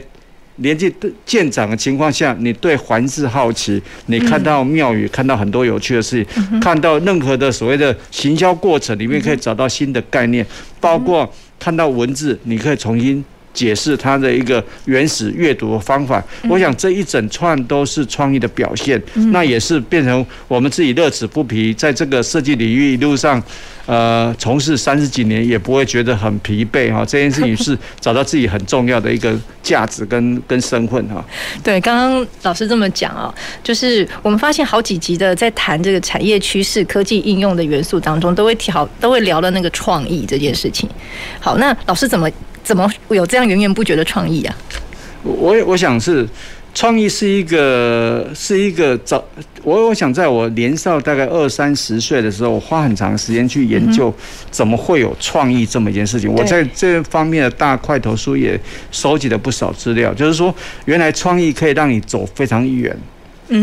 [0.59, 0.91] 年纪
[1.23, 10.43] 渐长的情况下，你对环视好奇，你看到庙宇，看到很多有趣的事情，看到任何的所谓的行销过程里面，可以找到新的概念，
[10.79, 13.23] 包括看到文字，你可以重新。
[13.57, 19.01] 解释它的一个原始阅读的方法，我想这一整串都是创意的表现，
[19.31, 23.41] 那也是变成我们自己乐此不疲，在这个设计领域一路上，
[23.87, 27.03] 呃，从事三十几年也不会觉得很疲惫哈。
[27.03, 31.25] 这件事情是找到自己很重要的一个价值跟跟身份哈。
[31.63, 33.33] 对，刚刚老师这么讲啊，
[33.63, 40.87] 就是我们发现好几集的在谈这个产业趋势、科技应用的元素当中，都会提好，都会聊到那个创意这件事情。
[41.39, 42.29] 好，那老师怎么？
[42.67, 44.53] 怎么有这样源源不绝的创意啊？
[45.23, 46.27] 我我想是
[46.73, 49.23] 创意是一个是一个早，
[49.63, 54.13] 我我想在我年少大概二三十岁的时候，我花很长时间去研究
[54.51, 56.29] 怎么会有创意这么一件事情。
[56.29, 58.59] 我在这方面的大块头书也
[58.91, 60.53] 收集了不少资料，就是说
[60.83, 62.93] 原来创意可以让你走非常远。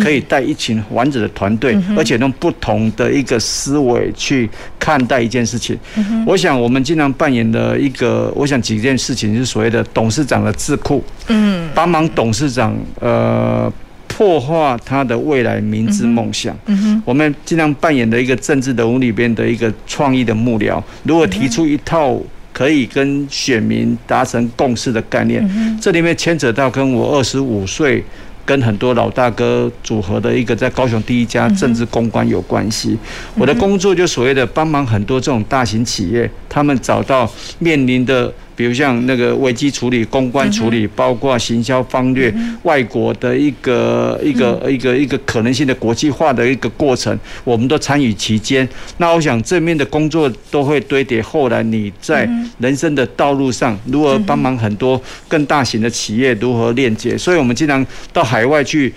[0.02, 5.78] 可以带一群完整的团队，而且用不同的一个思维去看待一件事情。
[6.26, 13.70] 我想我们经常扮演的一个，我想几件事情是所谓的董事长的智库，嗯，帮忙董事长呃
[14.08, 16.56] 破坏他的未来明智梦想。
[16.66, 22.18] 嗯，我们经常扮演的一个政治人物里边的一个创意的幕僚，如果提出一套
[22.52, 28.02] 可以跟选民达成共识的概念，这里面牵扯到跟我二十五岁。
[28.44, 32.98] 跟很多老大哥组合的一个在高雄第一家政治公关有关系。
[33.36, 38.32] 我的工作就所谓的帮忙很多这种大型企业，他们找到面临的。
[38.56, 42.32] 比如像那个危机处理、公关处理，包括行销方略、
[42.62, 48.68] 外国的一个一个一个一个可能性的国际化的一个过程，我们都参与其间。
[48.98, 52.28] 那我想正面的工作都会堆叠，后来你在
[52.58, 57.18] 人生的道路上如何帮忙很多更大型的企业如何链接。
[57.18, 58.92] 所以我们经常到海外去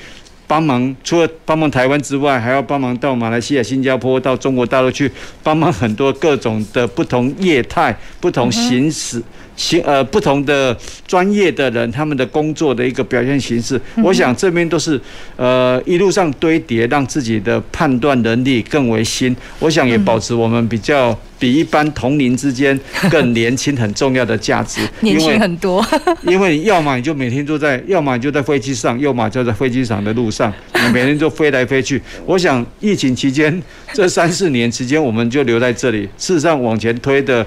[0.46, 9.22] 帮忙，除了帮忙台湾之外，还要帮忙到马来西亚、新加坡、到中国大陆去帮忙很多各种的不同业态、不同形式。
[9.58, 10.78] 行呃，不同的
[11.08, 15.02] 专业的人，他们的工作的一个表现形式，我想这边都是
[15.36, 19.36] 呃一路上堆叠，让自己的判断能力更为新。
[19.58, 22.80] 我想也保持我们比较比一般同龄之间
[23.10, 24.80] 更年轻很重要的价值。
[25.02, 25.84] 年轻很多，
[26.22, 32.00] 因为 要么你就每天坐在，要么你就在飞机上，要么就在飞机场的路上，你每天就飞来飞去。
[32.28, 36.04] 我想疫情期间这三四年期间，我们就留在这里。
[36.16, 37.44] 事实上往前推的。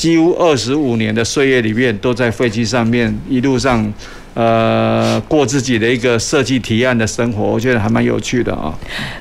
[0.00, 3.92] 几乎二十五年的岁月里面，都在飞机上面一路上，
[4.32, 8.72] 呃，过自己的一个设计提案的生活，我觉得还蛮有趣的啊。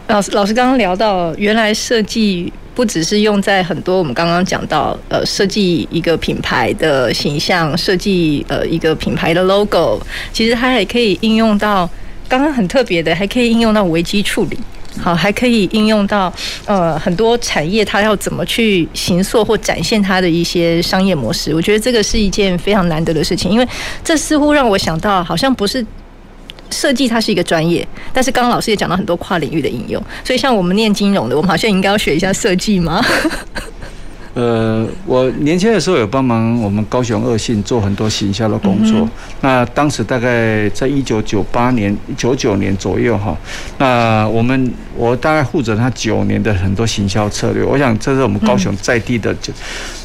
[0.07, 10.01] 老师，老师刚刚聊到，原来设计不只是用在很多我们刚刚讲到，呃，设计一个品牌的形象，设计呃一个品牌的 logo，
[10.32, 11.89] 其实它还可以应用到
[12.30, 14.57] 刚刚很特别的，还可以应用到危机处理。
[15.01, 16.31] 好，还可以应用到
[16.65, 21.55] 呃很多产业，它要怎么去行塑或展现它的一些商业模式？
[21.55, 23.67] 我觉得这个是一件非常难得的事情，因为
[24.03, 25.85] 这似乎让我想到，好像不是
[26.69, 33.03] 设计它是一个专业，但是刚刚老师也讲到很多跨领域的应用，所以像我们念金融的，我们好像应该要学一下设计吗？
[34.36, 38.99] 呃，我年轻的时候有帮忙我们高雄二信做很多行销的工作。
[38.99, 39.09] 嗯、
[39.41, 43.36] 那当时大概在一九九八年、九九年左右哈。
[43.80, 47.63] 那我们我大概负责他九年的很多行销策略。
[47.63, 49.36] 我想这是我们高雄在地的，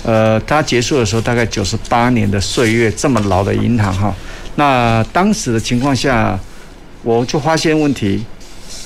[0.02, 4.14] 呃，他结束的时候大概九十八年的岁月，这么老的银行哈。
[4.56, 6.38] 那当时的情况下，
[7.02, 8.24] 我就发现问题，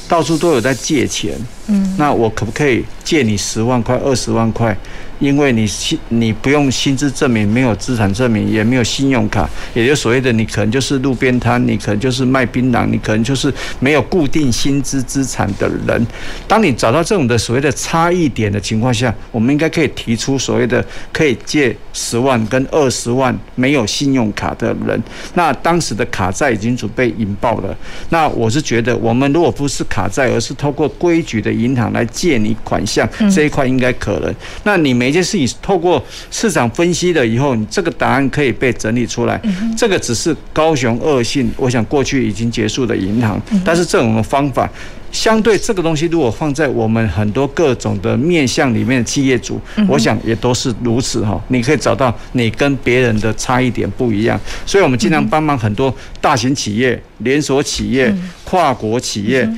[0.09, 1.33] 到处都有在借钱。
[1.69, 1.95] 嗯。
[1.97, 4.77] 那我可不可以借你十万块、二十万块？
[5.19, 16.07] 因为你薪你不用薪资证明，没有资产证明，也没有信用卡，也就所谓的你可能就是路边摊，你可能就是卖槟榔，你可能就是没有固定薪资资产的人。
[16.47, 25.03] 当你找到这种的所谓的差异点的情况下，我们应该可以提出所谓的可以借十万跟二十万没有信用卡的人。
[25.35, 27.77] 那当时的卡债已经准备引爆了。
[28.11, 34.33] 那我是觉得，我们如果不是卡债，而是透过规矩的银行来借你款项，这一块应该可能。
[34.63, 35.08] 那你没。
[35.09, 39.41] 一件事情透过市场分析了以后，你这个答案可以被整理出来。
[39.77, 44.71] 这个只是高雄恶性，我想过去已经结束的银行，但是这种方法，
[45.11, 51.43] 相对这个东西，如果放在我们很多各种的面向里面的企业主，我想也都是如此哈。
[51.49, 59.49] 你可以找到你跟别人的差异点不一样，所以我们尽量帮忙很多大型企业、连锁企业、跨国企业，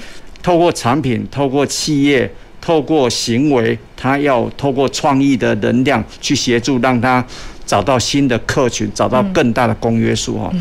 [0.42, 2.30] 透过产品，透过企业。
[2.61, 7.25] 透过行为，他要透过创意的能量去协助，让他
[7.65, 10.53] 找到新的客群，找到更大的公约数哈。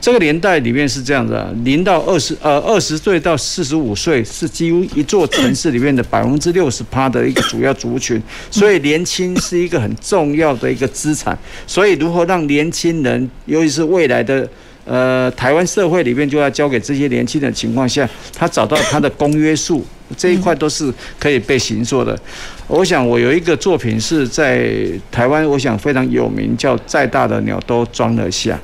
[0.00, 11.36] 这个年代里面是这样的，零到二十呃二十岁到四十五岁是几乎一座城市里面的百分之六十趴的一个主要族群，所以年轻是一个很重要的一个资产。
[11.66, 14.48] 所以如何让年轻人，尤其是未来的。
[14.90, 19.84] 呃，台湾社会里面就要交给这些年轻的情况下，他找到他的公约数
[20.16, 22.18] 这一块都是可以被形塑的。
[22.66, 24.70] 我想我有一个作品是在
[25.10, 28.54] 台湾，我想非常有名，叫《再大的鸟都装得下》。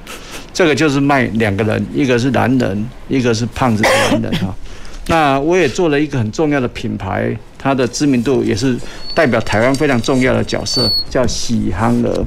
[0.53, 4.55] 这个就是卖两个人，一个是男人，一个是胖子的男人哈。
[5.09, 7.37] 那我也做了一个很重要的品牌。
[7.65, 8.79] 它的知名度也是
[9.15, 12.27] 代表台湾非常重要的角色，叫喜憨儿。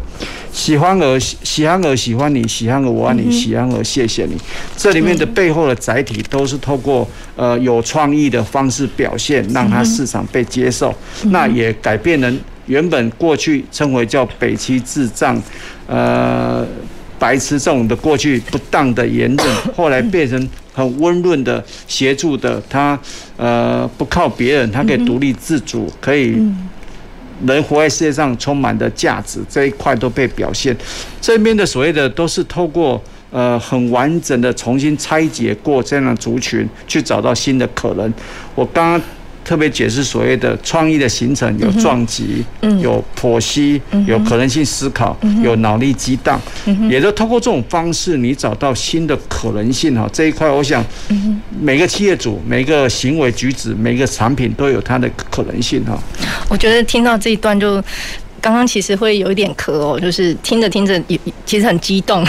[0.52, 4.36] 喜欢儿，喜憨儿喜欢你，喜憨儿我爱你，喜憨儿谢谢你。
[4.76, 10.92] 这里面的背后的载体都是透过呃有创意的方式表现，让它市场被接受。
[11.26, 12.34] 那也改变了
[12.66, 15.40] 原本过去称为叫北七智障，
[15.86, 16.66] 呃
[17.20, 23.00] 白痴这种的过去不当的言论， 后来变成很温润的协助的，他
[23.36, 26.42] 呃不靠别人，他可以独立自主，可以。
[27.46, 30.76] 人活在世界上充满的价值这一块都被表现，
[31.22, 33.00] 这边的所谓的都是透过
[33.30, 38.12] 呃很完整的重新拆解过这样的族群，去找到新的可能。
[38.56, 39.02] 我刚刚。
[39.48, 42.44] 特别解释所谓的创意的形成，有撞击，
[42.82, 46.38] 有剖析，有可能性思考，有脑力激荡，
[46.90, 50.06] 也就通过这种方式，你找到新的可能性哈。
[50.12, 50.84] 这一块，我想
[51.62, 55.98] 每个企业主、每个行为举止、每个产品都有它的可能性哈。
[56.50, 57.82] 我觉得听到这一段就。
[58.40, 62.24] 刚刚其实会有一点咳哦，就是听着听着也其实很激动，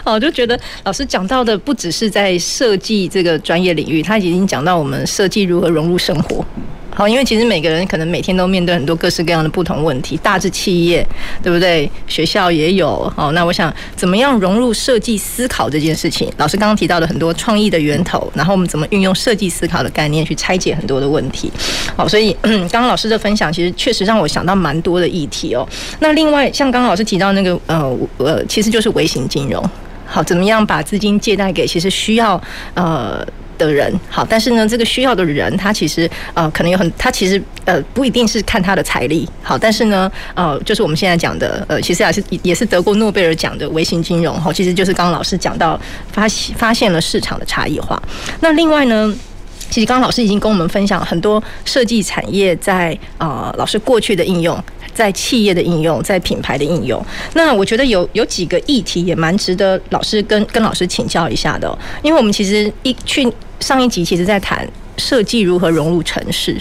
[0.04, 6.44] 哦，就觉得老师讲到的不只是在设计这个专业领域，他已经讲到我们设计如何融入生活。
[6.92, 11.06] 好，因为其实每个人可能每天都面对很多各式各样的不同问题，大致企业，
[11.42, 11.88] 对不对？
[12.08, 13.10] 学校也有。
[13.16, 16.30] 好，那我想怎么样融入设计思考这件事情？
[16.36, 21.50] 老师刚刚提到的很多创意的源头，然后我们怎么运用设计思考的概念去拆解很多的问题？
[21.96, 25.66] 好，所以 刚刚老师的分享其实确实让我想到蛮多的议题哦。
[26.00, 29.64] 那另外像刚刚老师提到那个呃呃，其实就是微型金融。
[30.10, 32.40] 好，怎么样把资金借贷给其实需要
[32.74, 33.26] 呃。
[33.60, 45.78] 的人好，但是呢，这个需要的人，他其实呃，可能有很，他其实呃，不一定是看他的财力好，但是呢，呃，就是我们现在讲的呃，其实也是也是得过诺贝尔奖的微型金融哈，其实就是刚刚老师讲到
[46.10, 48.02] 发发现了市场的差异化。
[48.40, 49.14] 那另外呢，
[49.70, 54.62] 其实刚刚老师已经跟我们分享很多设计产业在呃老师过去的应用。
[54.92, 57.02] 在企业的应用，在品牌的应用，
[57.34, 63.26] 那我觉得有有几个议题也蛮值得老师跟跟老师请教一下的，因为我们其实一去
[63.60, 64.68] 上一集其实在谈
[64.98, 66.54] 设计如何融入城市。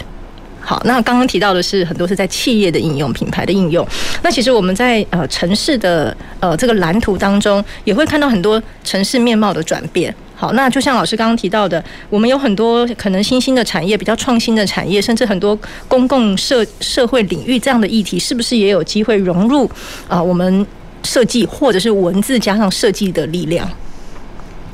[0.61, 3.85] 好，那刚刚提到的是很多是在企业的应用、品牌的应用，
[4.21, 10.15] 那其实我们在呃城市的呃这个蓝图当中，也会看到很多城市面貌的转变。
[10.39, 15.59] 好，那就像老师刚刚提到的，我们有很多可能新兴的产业、比较创新的产业，甚至很多
[15.89, 19.69] 公共社社会领域这样的议题，是不是也有机会融入
[20.07, 20.23] 啊？
[20.23, 20.65] 我们
[21.03, 23.69] 设计或者是文字加上设计的力量？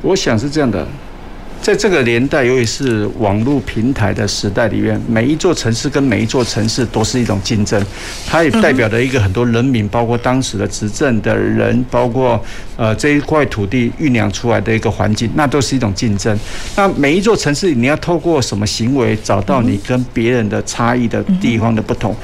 [0.04, 0.88] 我想是这样的。
[1.66, 7.84] 在这个年代，尤其是网络平台的时代里面，每一座城市跟每一座城市都是一种竞争，
[8.28, 12.40] 它也代表了一个很多人民，包括当时的执政的人，包括
[12.78, 16.38] 呃这一块土地酝酿出来的一个环境，那都是一种竞争。
[16.76, 22.16] 那每一座城市，你要透过什么行为找到你跟别人的差异的地方的不同？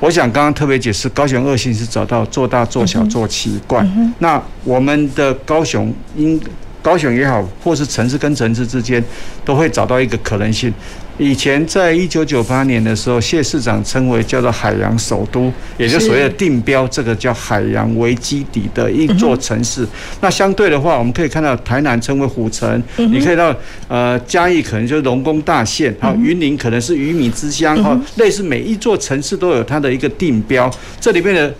[0.00, 3.86] 我想刚刚特别解释，高雄恶性是找到做大做小做奇怪，
[4.20, 6.40] 那我们的高雄应。
[6.86, 9.02] 高雄也好，或是城市跟城市之间，
[9.44, 10.72] 都会找到一个可能性。
[11.18, 19.84] 以前在一九九八年的时候，谢市长称为叫做海洋首都，也就是所谓的定标这个叫海洋为基底的一座城市。
[20.20, 23.52] 那相对的话，我们可以看到台南称为虎城，你可以到
[23.88, 30.70] 呃嘉义可能就是龙宫大县，好云林可能是鱼米之乡，哈，类似每一座城市都有它的一个定标。
[31.00, 31.52] 这里面的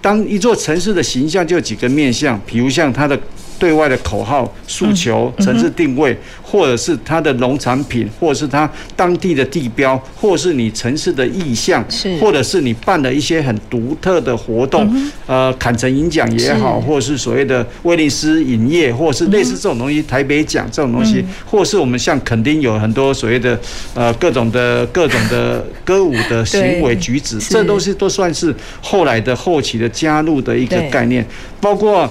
[0.00, 3.20] 当一座城市的形象就有几个面向，比如像它的。
[3.60, 11.84] 对外的口号诉求、城市定位，或者是它的农产品，或者是它当地的地标，或者是你城市的意象，
[12.18, 14.90] 或者是你办了一些很独特的活动，
[15.26, 23.60] 呃，坎城银奖也好，或者是所谓的威尼斯影业，或者是类似这种东西，台北奖这种东西，或者是我们像垦丁有很多所谓的
[23.92, 31.26] 呃各种的各种的 歌舞的行为举止，这都是都算是后来的后期的加入的一个概念，
[31.60, 32.10] 包括。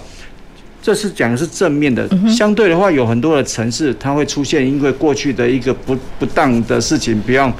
[0.82, 7.54] 这是讲的是正面的，相对的话，有很多的城市它会出现，因为过去的一个不不当的事情，比方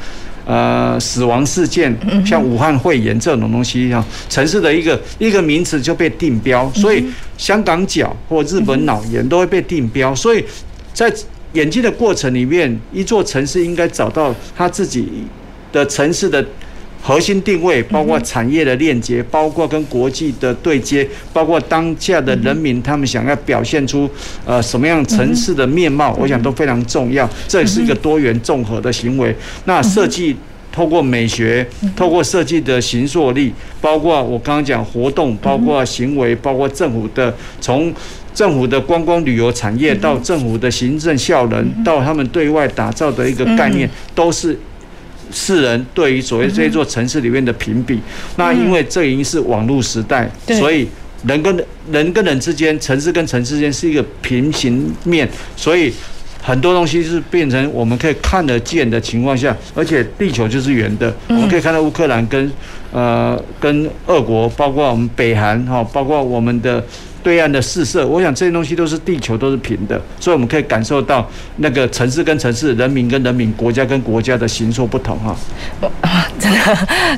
[0.46, 1.94] 呃死亡事件，
[2.26, 7.06] 像武汉肺炎这种东西，一样城市的一个一个名词就被定标，所以
[7.38, 10.44] 香港脚或日本脑炎都会被定标，所以
[10.94, 11.14] 在
[11.54, 15.26] 演进的过程里面，一座城市应该找到它自己
[15.72, 16.46] 的城市的。
[17.02, 24.08] 核心定位包括产业的链接，包括跟国际的对接，包括当下的人民他们想要表现出
[24.46, 27.28] 呃什么样城市的面貌，我想都非常重要。
[27.48, 29.34] 这也是一个多元综合的行为。
[29.66, 30.36] 那设计
[30.72, 37.92] 透过美学，透过设计的形塑力，包括我刚刚讲活动，包括行为，包括政府的从
[38.36, 44.60] 政府的观光旅游产业到政府的行政效能，到他们对外打造的一个概念，都是。
[45.32, 48.00] 世人对于所谓这一座城市里面的评比。
[48.38, 50.88] 那因为这已经是网络时代，所以
[51.26, 55.94] 人跟人跟人之间，城市跟城市之间是一个平行面，所以。
[56.42, 62.50] 很多东西是变成我们可以看得见的情况下，而且地球就是圆的，我们可以看到乌克兰跟
[62.94, 66.82] 呃跟俄国，包括我们北韩哈，包括我们的
[67.30, 75.36] 对岸的四色，我想这些东西都是地球都是平的，所以我们可以感受到那个城市跟城市、人民跟人民、国家跟国家的形塑不同哈。
[76.02, 76.60] 啊， 真的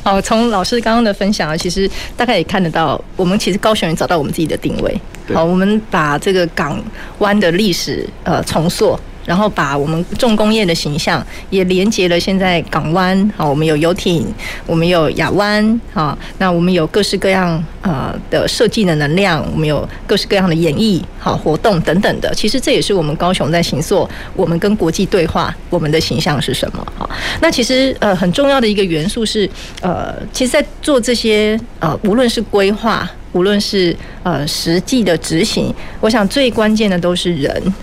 [0.04, 5.02] 哦，从老师刚刚的分享啊，其实大概也看得到，我们其实高雄人找到我们自己的定位。
[5.34, 6.78] 好，我们把这个港
[7.20, 9.00] 湾的历史呃重塑。
[9.32, 12.20] 然后把我们重工业的形象也连接了。
[12.20, 14.26] 现在港湾啊，我们有游艇，
[14.66, 22.34] 我们有亚湾啊，那我们有各式各样呃的设计的能量，我们有各式各样的演绎好活动等等的。
[22.36, 24.06] 其实这也是我们高雄在形塑
[24.36, 26.86] 我们跟国际对话，我们的形象是什么？
[26.98, 27.10] 好，
[27.40, 37.74] 那其实呃很重要的一个元素是呃，其实，在做这些呃，无论是规划，无论是呃实际的执行，我想最关键的都是人。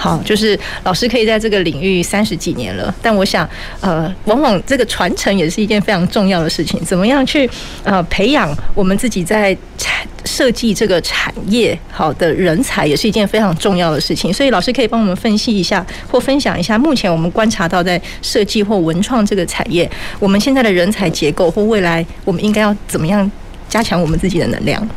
[0.00, 3.46] 好，就是老师可以在这个领域三十几年了，但我想，
[3.82, 6.82] 呃，往往这个传承也是一件非常重要的事情。
[6.82, 7.48] 怎么样去
[7.84, 14.32] 呃培养我们自己在产设计这个产业好的人才，也是一件非常重要的事情。
[14.32, 23.30] 所以老师可以帮我们分析一下，或分享一下，目前我们观察到在设计或文创这个产业，我们现在的人才结构或未来我们应该要怎么样
[23.68, 24.88] 加强我们自己的能量？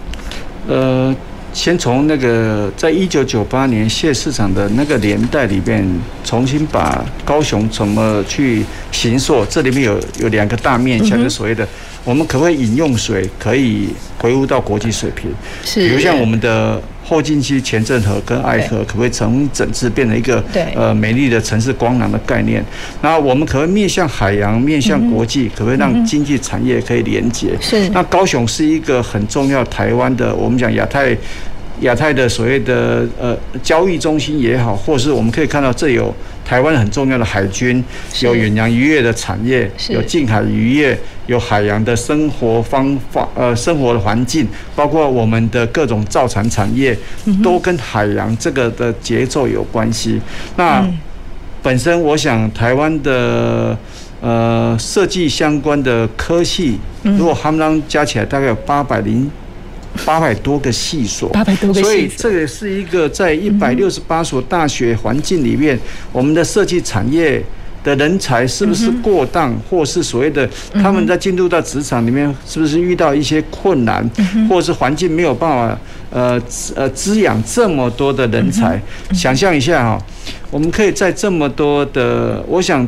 [0.70, 1.14] 呃。
[1.54, 5.88] 先从那个在一九九八年谢市长的那个年代里边，
[6.26, 11.68] 重新把高雄怎么去行塑，这里面有有两个大面向，就所谓的
[12.04, 15.32] 我们可不可以饮用水可以回复到国际水平？
[15.64, 20.44] 是，比如像我们的后劲溪、前镇河跟爱河，可不可以重整治变成一个
[20.76, 22.64] 呃美丽的城市光廊的概念？
[23.02, 27.56] 那我们可不可以面向海洋、面向国际，可不可以让经济产业可以连接？
[27.60, 27.90] 是。
[27.90, 31.16] 那高雄是一个很重要台湾的，我们讲亚太。
[31.82, 36.14] 亚太的所谓的呃交易中心也好，或是我们可以看到这有
[36.46, 37.84] 台湾很重要的海军，
[38.22, 46.98] 有远洋渔业的产业，有近海渔业，有海洋的生活方法呃生活的环境，包括我们的各种造船产业，
[47.42, 50.22] 都跟海洋这个的节奏有关系。
[50.58, 50.86] 那
[51.62, 53.78] 本身我想台湾的
[54.22, 59.32] 呃设计相关的科系，如果他们加起来大概有八百零。
[60.06, 65.80] 八百多个系所，八百多个系所，所以这也是一个在一百六十八所大学环境里面，
[66.12, 67.42] 我们的设计产业
[67.84, 74.10] 的人才是不是过当，或是所谓的他们在进入到职场里面，是不是遇到一些困难，
[74.50, 75.80] 或是环境没有办法
[76.10, 76.42] 呃
[76.76, 78.82] 呃滋养这么多的人才？
[79.14, 80.06] 想象一下哈，
[80.50, 82.88] 我们可以在这么多的，我想，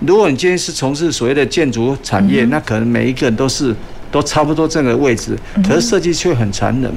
[0.00, 3.74] 如果你今天是从事所谓的建筑产业，那可能每一个人都是。
[4.14, 5.36] 都差不多这个位置，
[5.66, 6.88] 可是设计却很残忍，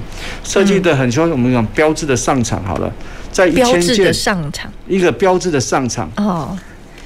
[0.43, 2.93] 设计的很像我们讲标志的上场好了，
[3.32, 4.72] 在一千件上场。
[4.88, 6.55] 一个标志的上场哦，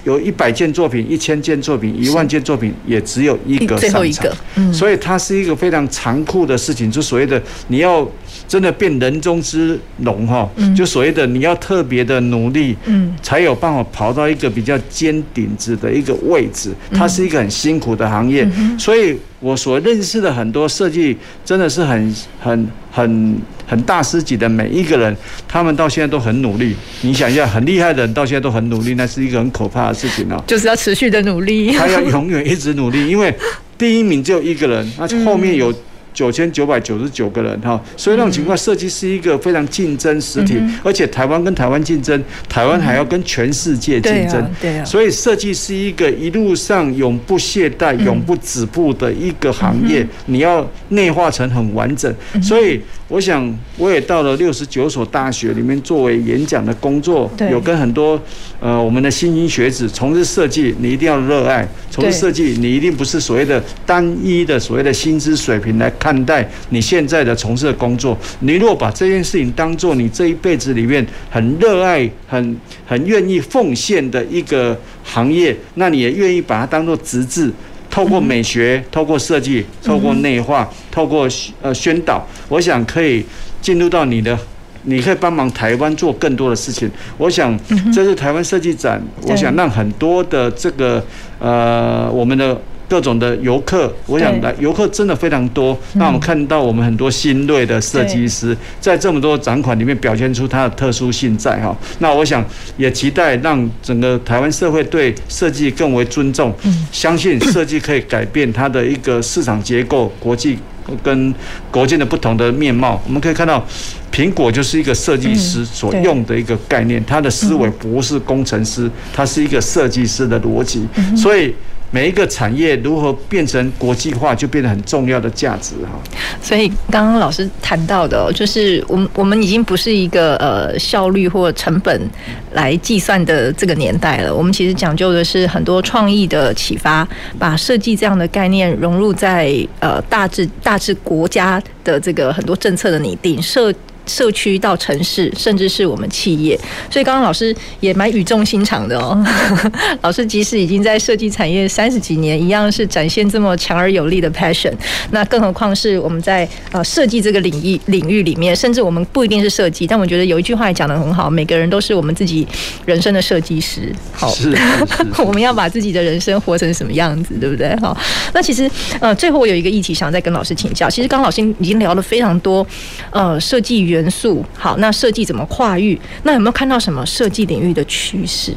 [0.03, 8.05] 有一百件作品、一千件作品、一万件作品，也只有一个上场，所以它是一个非常残酷的事情，就所谓的你要。
[8.47, 12.75] 真的变人中之龙哈，就所谓的你要特别的努力，
[13.23, 16.73] 才有办法跑到一个比较尖顶子的一个位置。
[16.93, 18.45] 它是一个很辛苦的行业，
[18.77, 23.37] 所以我所认识的很多设计真的是很很很
[23.67, 25.13] 很大师级的每一个人，
[25.47, 26.75] 他们到现在都很努力。
[27.01, 30.41] 你想一下，很厉害的人到现在都很努力，那是一个很可怕的事情哦。
[30.47, 33.35] 就是要持续的努力，他要永远一直努力，因为
[33.77, 35.73] 第一名只有一个人，那后面有。
[36.13, 52.13] 九千九百九十九个人哈，所以那种情况，设计是一个非常竞争实体，而且台湾跟台湾竞争，台湾还要跟全世界竞争，对啊，所以设计是一个一路上永不懈怠、永不止步的一个行业，你要内化成很完整。
[52.41, 52.81] 所以
[53.11, 58.17] 我想，我也到了六十九所大学里面作为演讲的工作，有跟很多
[58.61, 61.67] 呃我们的新兴学子从事设计，你一定要热爱。
[61.89, 65.91] 从事设计，你一定不是所谓的单一的所谓的薪资水平来。
[65.99, 72.57] 看待你现在的从事的工作，你如果把这件事情当做你这一辈子里面很热爱、很
[72.87, 77.51] 很愿意奉献的一个行业，那你也愿意把它当做职志，
[77.91, 81.27] 透过美学、透过设计、透过内化、透过
[81.61, 83.23] 呃宣导，我想可以
[83.61, 84.35] 进入到你的，
[84.83, 86.89] 你可以帮忙台湾做更多的事情。
[87.17, 87.59] 我想
[87.93, 91.05] 这是台湾设计展，我想让很多的这个
[91.37, 92.59] 呃我们的。
[92.91, 95.79] 各种的游客，我想来游客真的非常多。
[95.93, 101.73] 那我们看到我们很多新锐的设计师，在这么多展馆里面表现出它的特殊性在哈。
[101.99, 106.53] 那我想也期待让整个台湾社会对设计更为尊重，
[106.91, 110.59] 相信设计可以改变它的一个市场结构，国际
[111.01, 111.33] 跟
[111.71, 113.01] 国际的不同的面貌。
[113.07, 113.65] 我们可以看到，
[114.11, 120.85] 苹果就是一个设计师所用的一个概念，他的思维不是工程师，他是一个设计师的逻辑，
[121.15, 121.55] 所以。
[121.91, 125.99] 每一个产业如何变成国际化，就变得很重要的价值哈。
[126.41, 132.09] 所以刚刚老师谈到的，就是我们我们已经不是一个呃效率或成本
[132.53, 134.33] 来计算的这个年代了。
[134.33, 143.73] 我们其实讲究的是很多创意的启发，把设计这样的概念融入在呃大致大致国家的这个很多政策的拟定设。
[144.05, 149.23] 社区到城市，甚至是我们企业，所以刚刚老师也蛮语重心长的哦。
[150.01, 154.73] 老师即使已经在设计产业三十几年，一样是展现这么强而有力的 passion。
[155.11, 162.47] 那更何况是我们在呃设计这个领域领域里面，甚至我们不一定是设计，但我觉得有一句话也讲得很好，每个人都是我们自己
[162.85, 163.93] 人生的设计师。
[164.11, 164.55] 好，是，
[165.23, 167.75] 我们要把自己的人生活成什么样子，对不对？
[167.79, 167.95] 好，
[168.33, 170.89] 那其实呃最后我有一个议题想再跟老师请教。
[170.89, 172.65] 其实刚刚老师已经聊了非常多
[173.11, 175.99] 呃设计元素好，那设计怎么跨域？
[176.23, 178.53] 那有没有看到什么设计领域的趋势？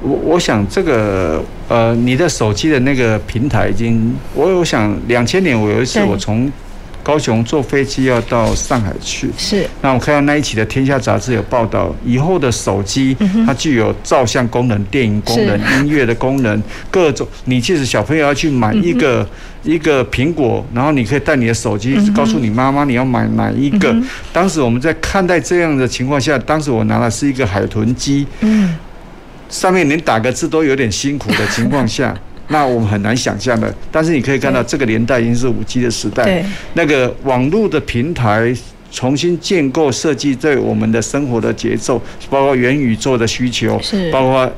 [0.00, 6.50] 我我想这个呃，你的手机的那个平台已经，我我想两千年我有一次我从
[7.08, 9.66] 高雄坐飞机要到上海去，是。
[9.80, 17.26] 那我看到那一期的《天下》杂志有报道，以后的手机它具有照相功能、电影功能、音乐的功能，各种。
[17.46, 19.26] 你即使小朋友要去买一个
[19.62, 23.96] 一个苹果，然后你可以带你的手机告诉你妈妈你要买哪一个。
[24.30, 28.76] 当时我们在看待这样的情况下，当时我拿的是一个海豚机，嗯，
[29.48, 32.14] 上面连打个字都有点辛苦的情况下。
[32.48, 36.44] 那我们很难想象的，但是你可以看到，这个年代已经是五 G 的时代，对，
[36.74, 38.54] 那个网络的平台
[38.90, 44.50] 重新建构设计对我们的生活的节奏，包括元宇宙的需求，是，包括。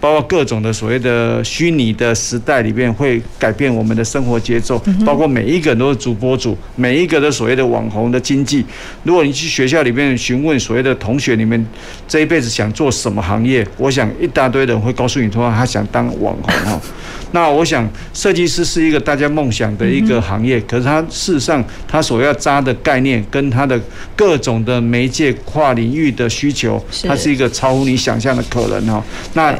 [0.00, 4.78] 包括各种的所谓的虚拟的时代里面，会改变我们的生活节奏。
[5.04, 8.64] 包括每一个人都是主播主，每一个的所谓的网红的经济。
[9.02, 11.64] 如果你去学校里面询问所谓的同学里面，
[12.06, 16.80] 这一辈子想做什么行业，我想一大堆人会告诉你说他想当网红哈。
[17.32, 23.78] 那我想设计师是一个大家梦想的一个行业，可是他事实上他所要扎的概念跟他的
[24.16, 29.04] 各种的媒介跨领域的需求，它是一个超乎你想象的可能哈。
[29.34, 29.54] 那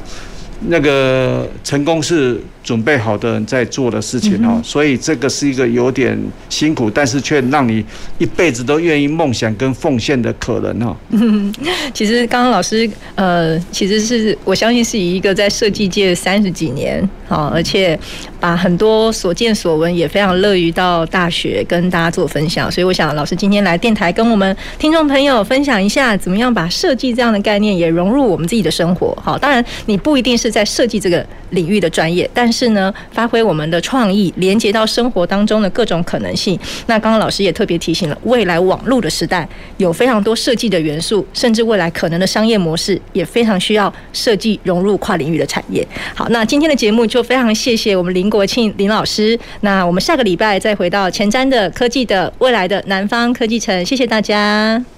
[0.61, 6.15] 那个成功是准备好的人在做的事情哦，所以这个是一个有点
[6.51, 7.83] 辛苦，但是却让你
[8.19, 10.95] 一辈子都愿意梦想跟奉献的可能哦。
[11.09, 11.51] 嗯，
[11.95, 17.99] 其实刚刚老师呃，其实是我相信是以一个在设计界三十几年啊，而且
[18.39, 29.17] 把很多所见所闻也非常乐于到大学跟大家做分享，所以我想老师今天来电台跟我们听众朋友分享一下，怎么样把设计这样的概念也融入我们自己的生活。
[29.25, 32.58] 好，当然你不一定是在设计这个领域的专业，但是。
[32.59, 36.59] 是呢，发挥我们的创意，连接到生活当中的各种可能性。
[36.87, 45.87] 那刚刚老师也特别提醒了，未来网络的时代有非常多设计的元素，甚至未来可能的商业模式也非常需要设计融入跨领域的产业。
[46.17, 49.39] 好，那今天的节目就非常谢谢我们林国庆林老师。
[49.61, 54.98] 那我们下个礼拜再回到前瞻的科技的未来的南方科技城，谢谢大家。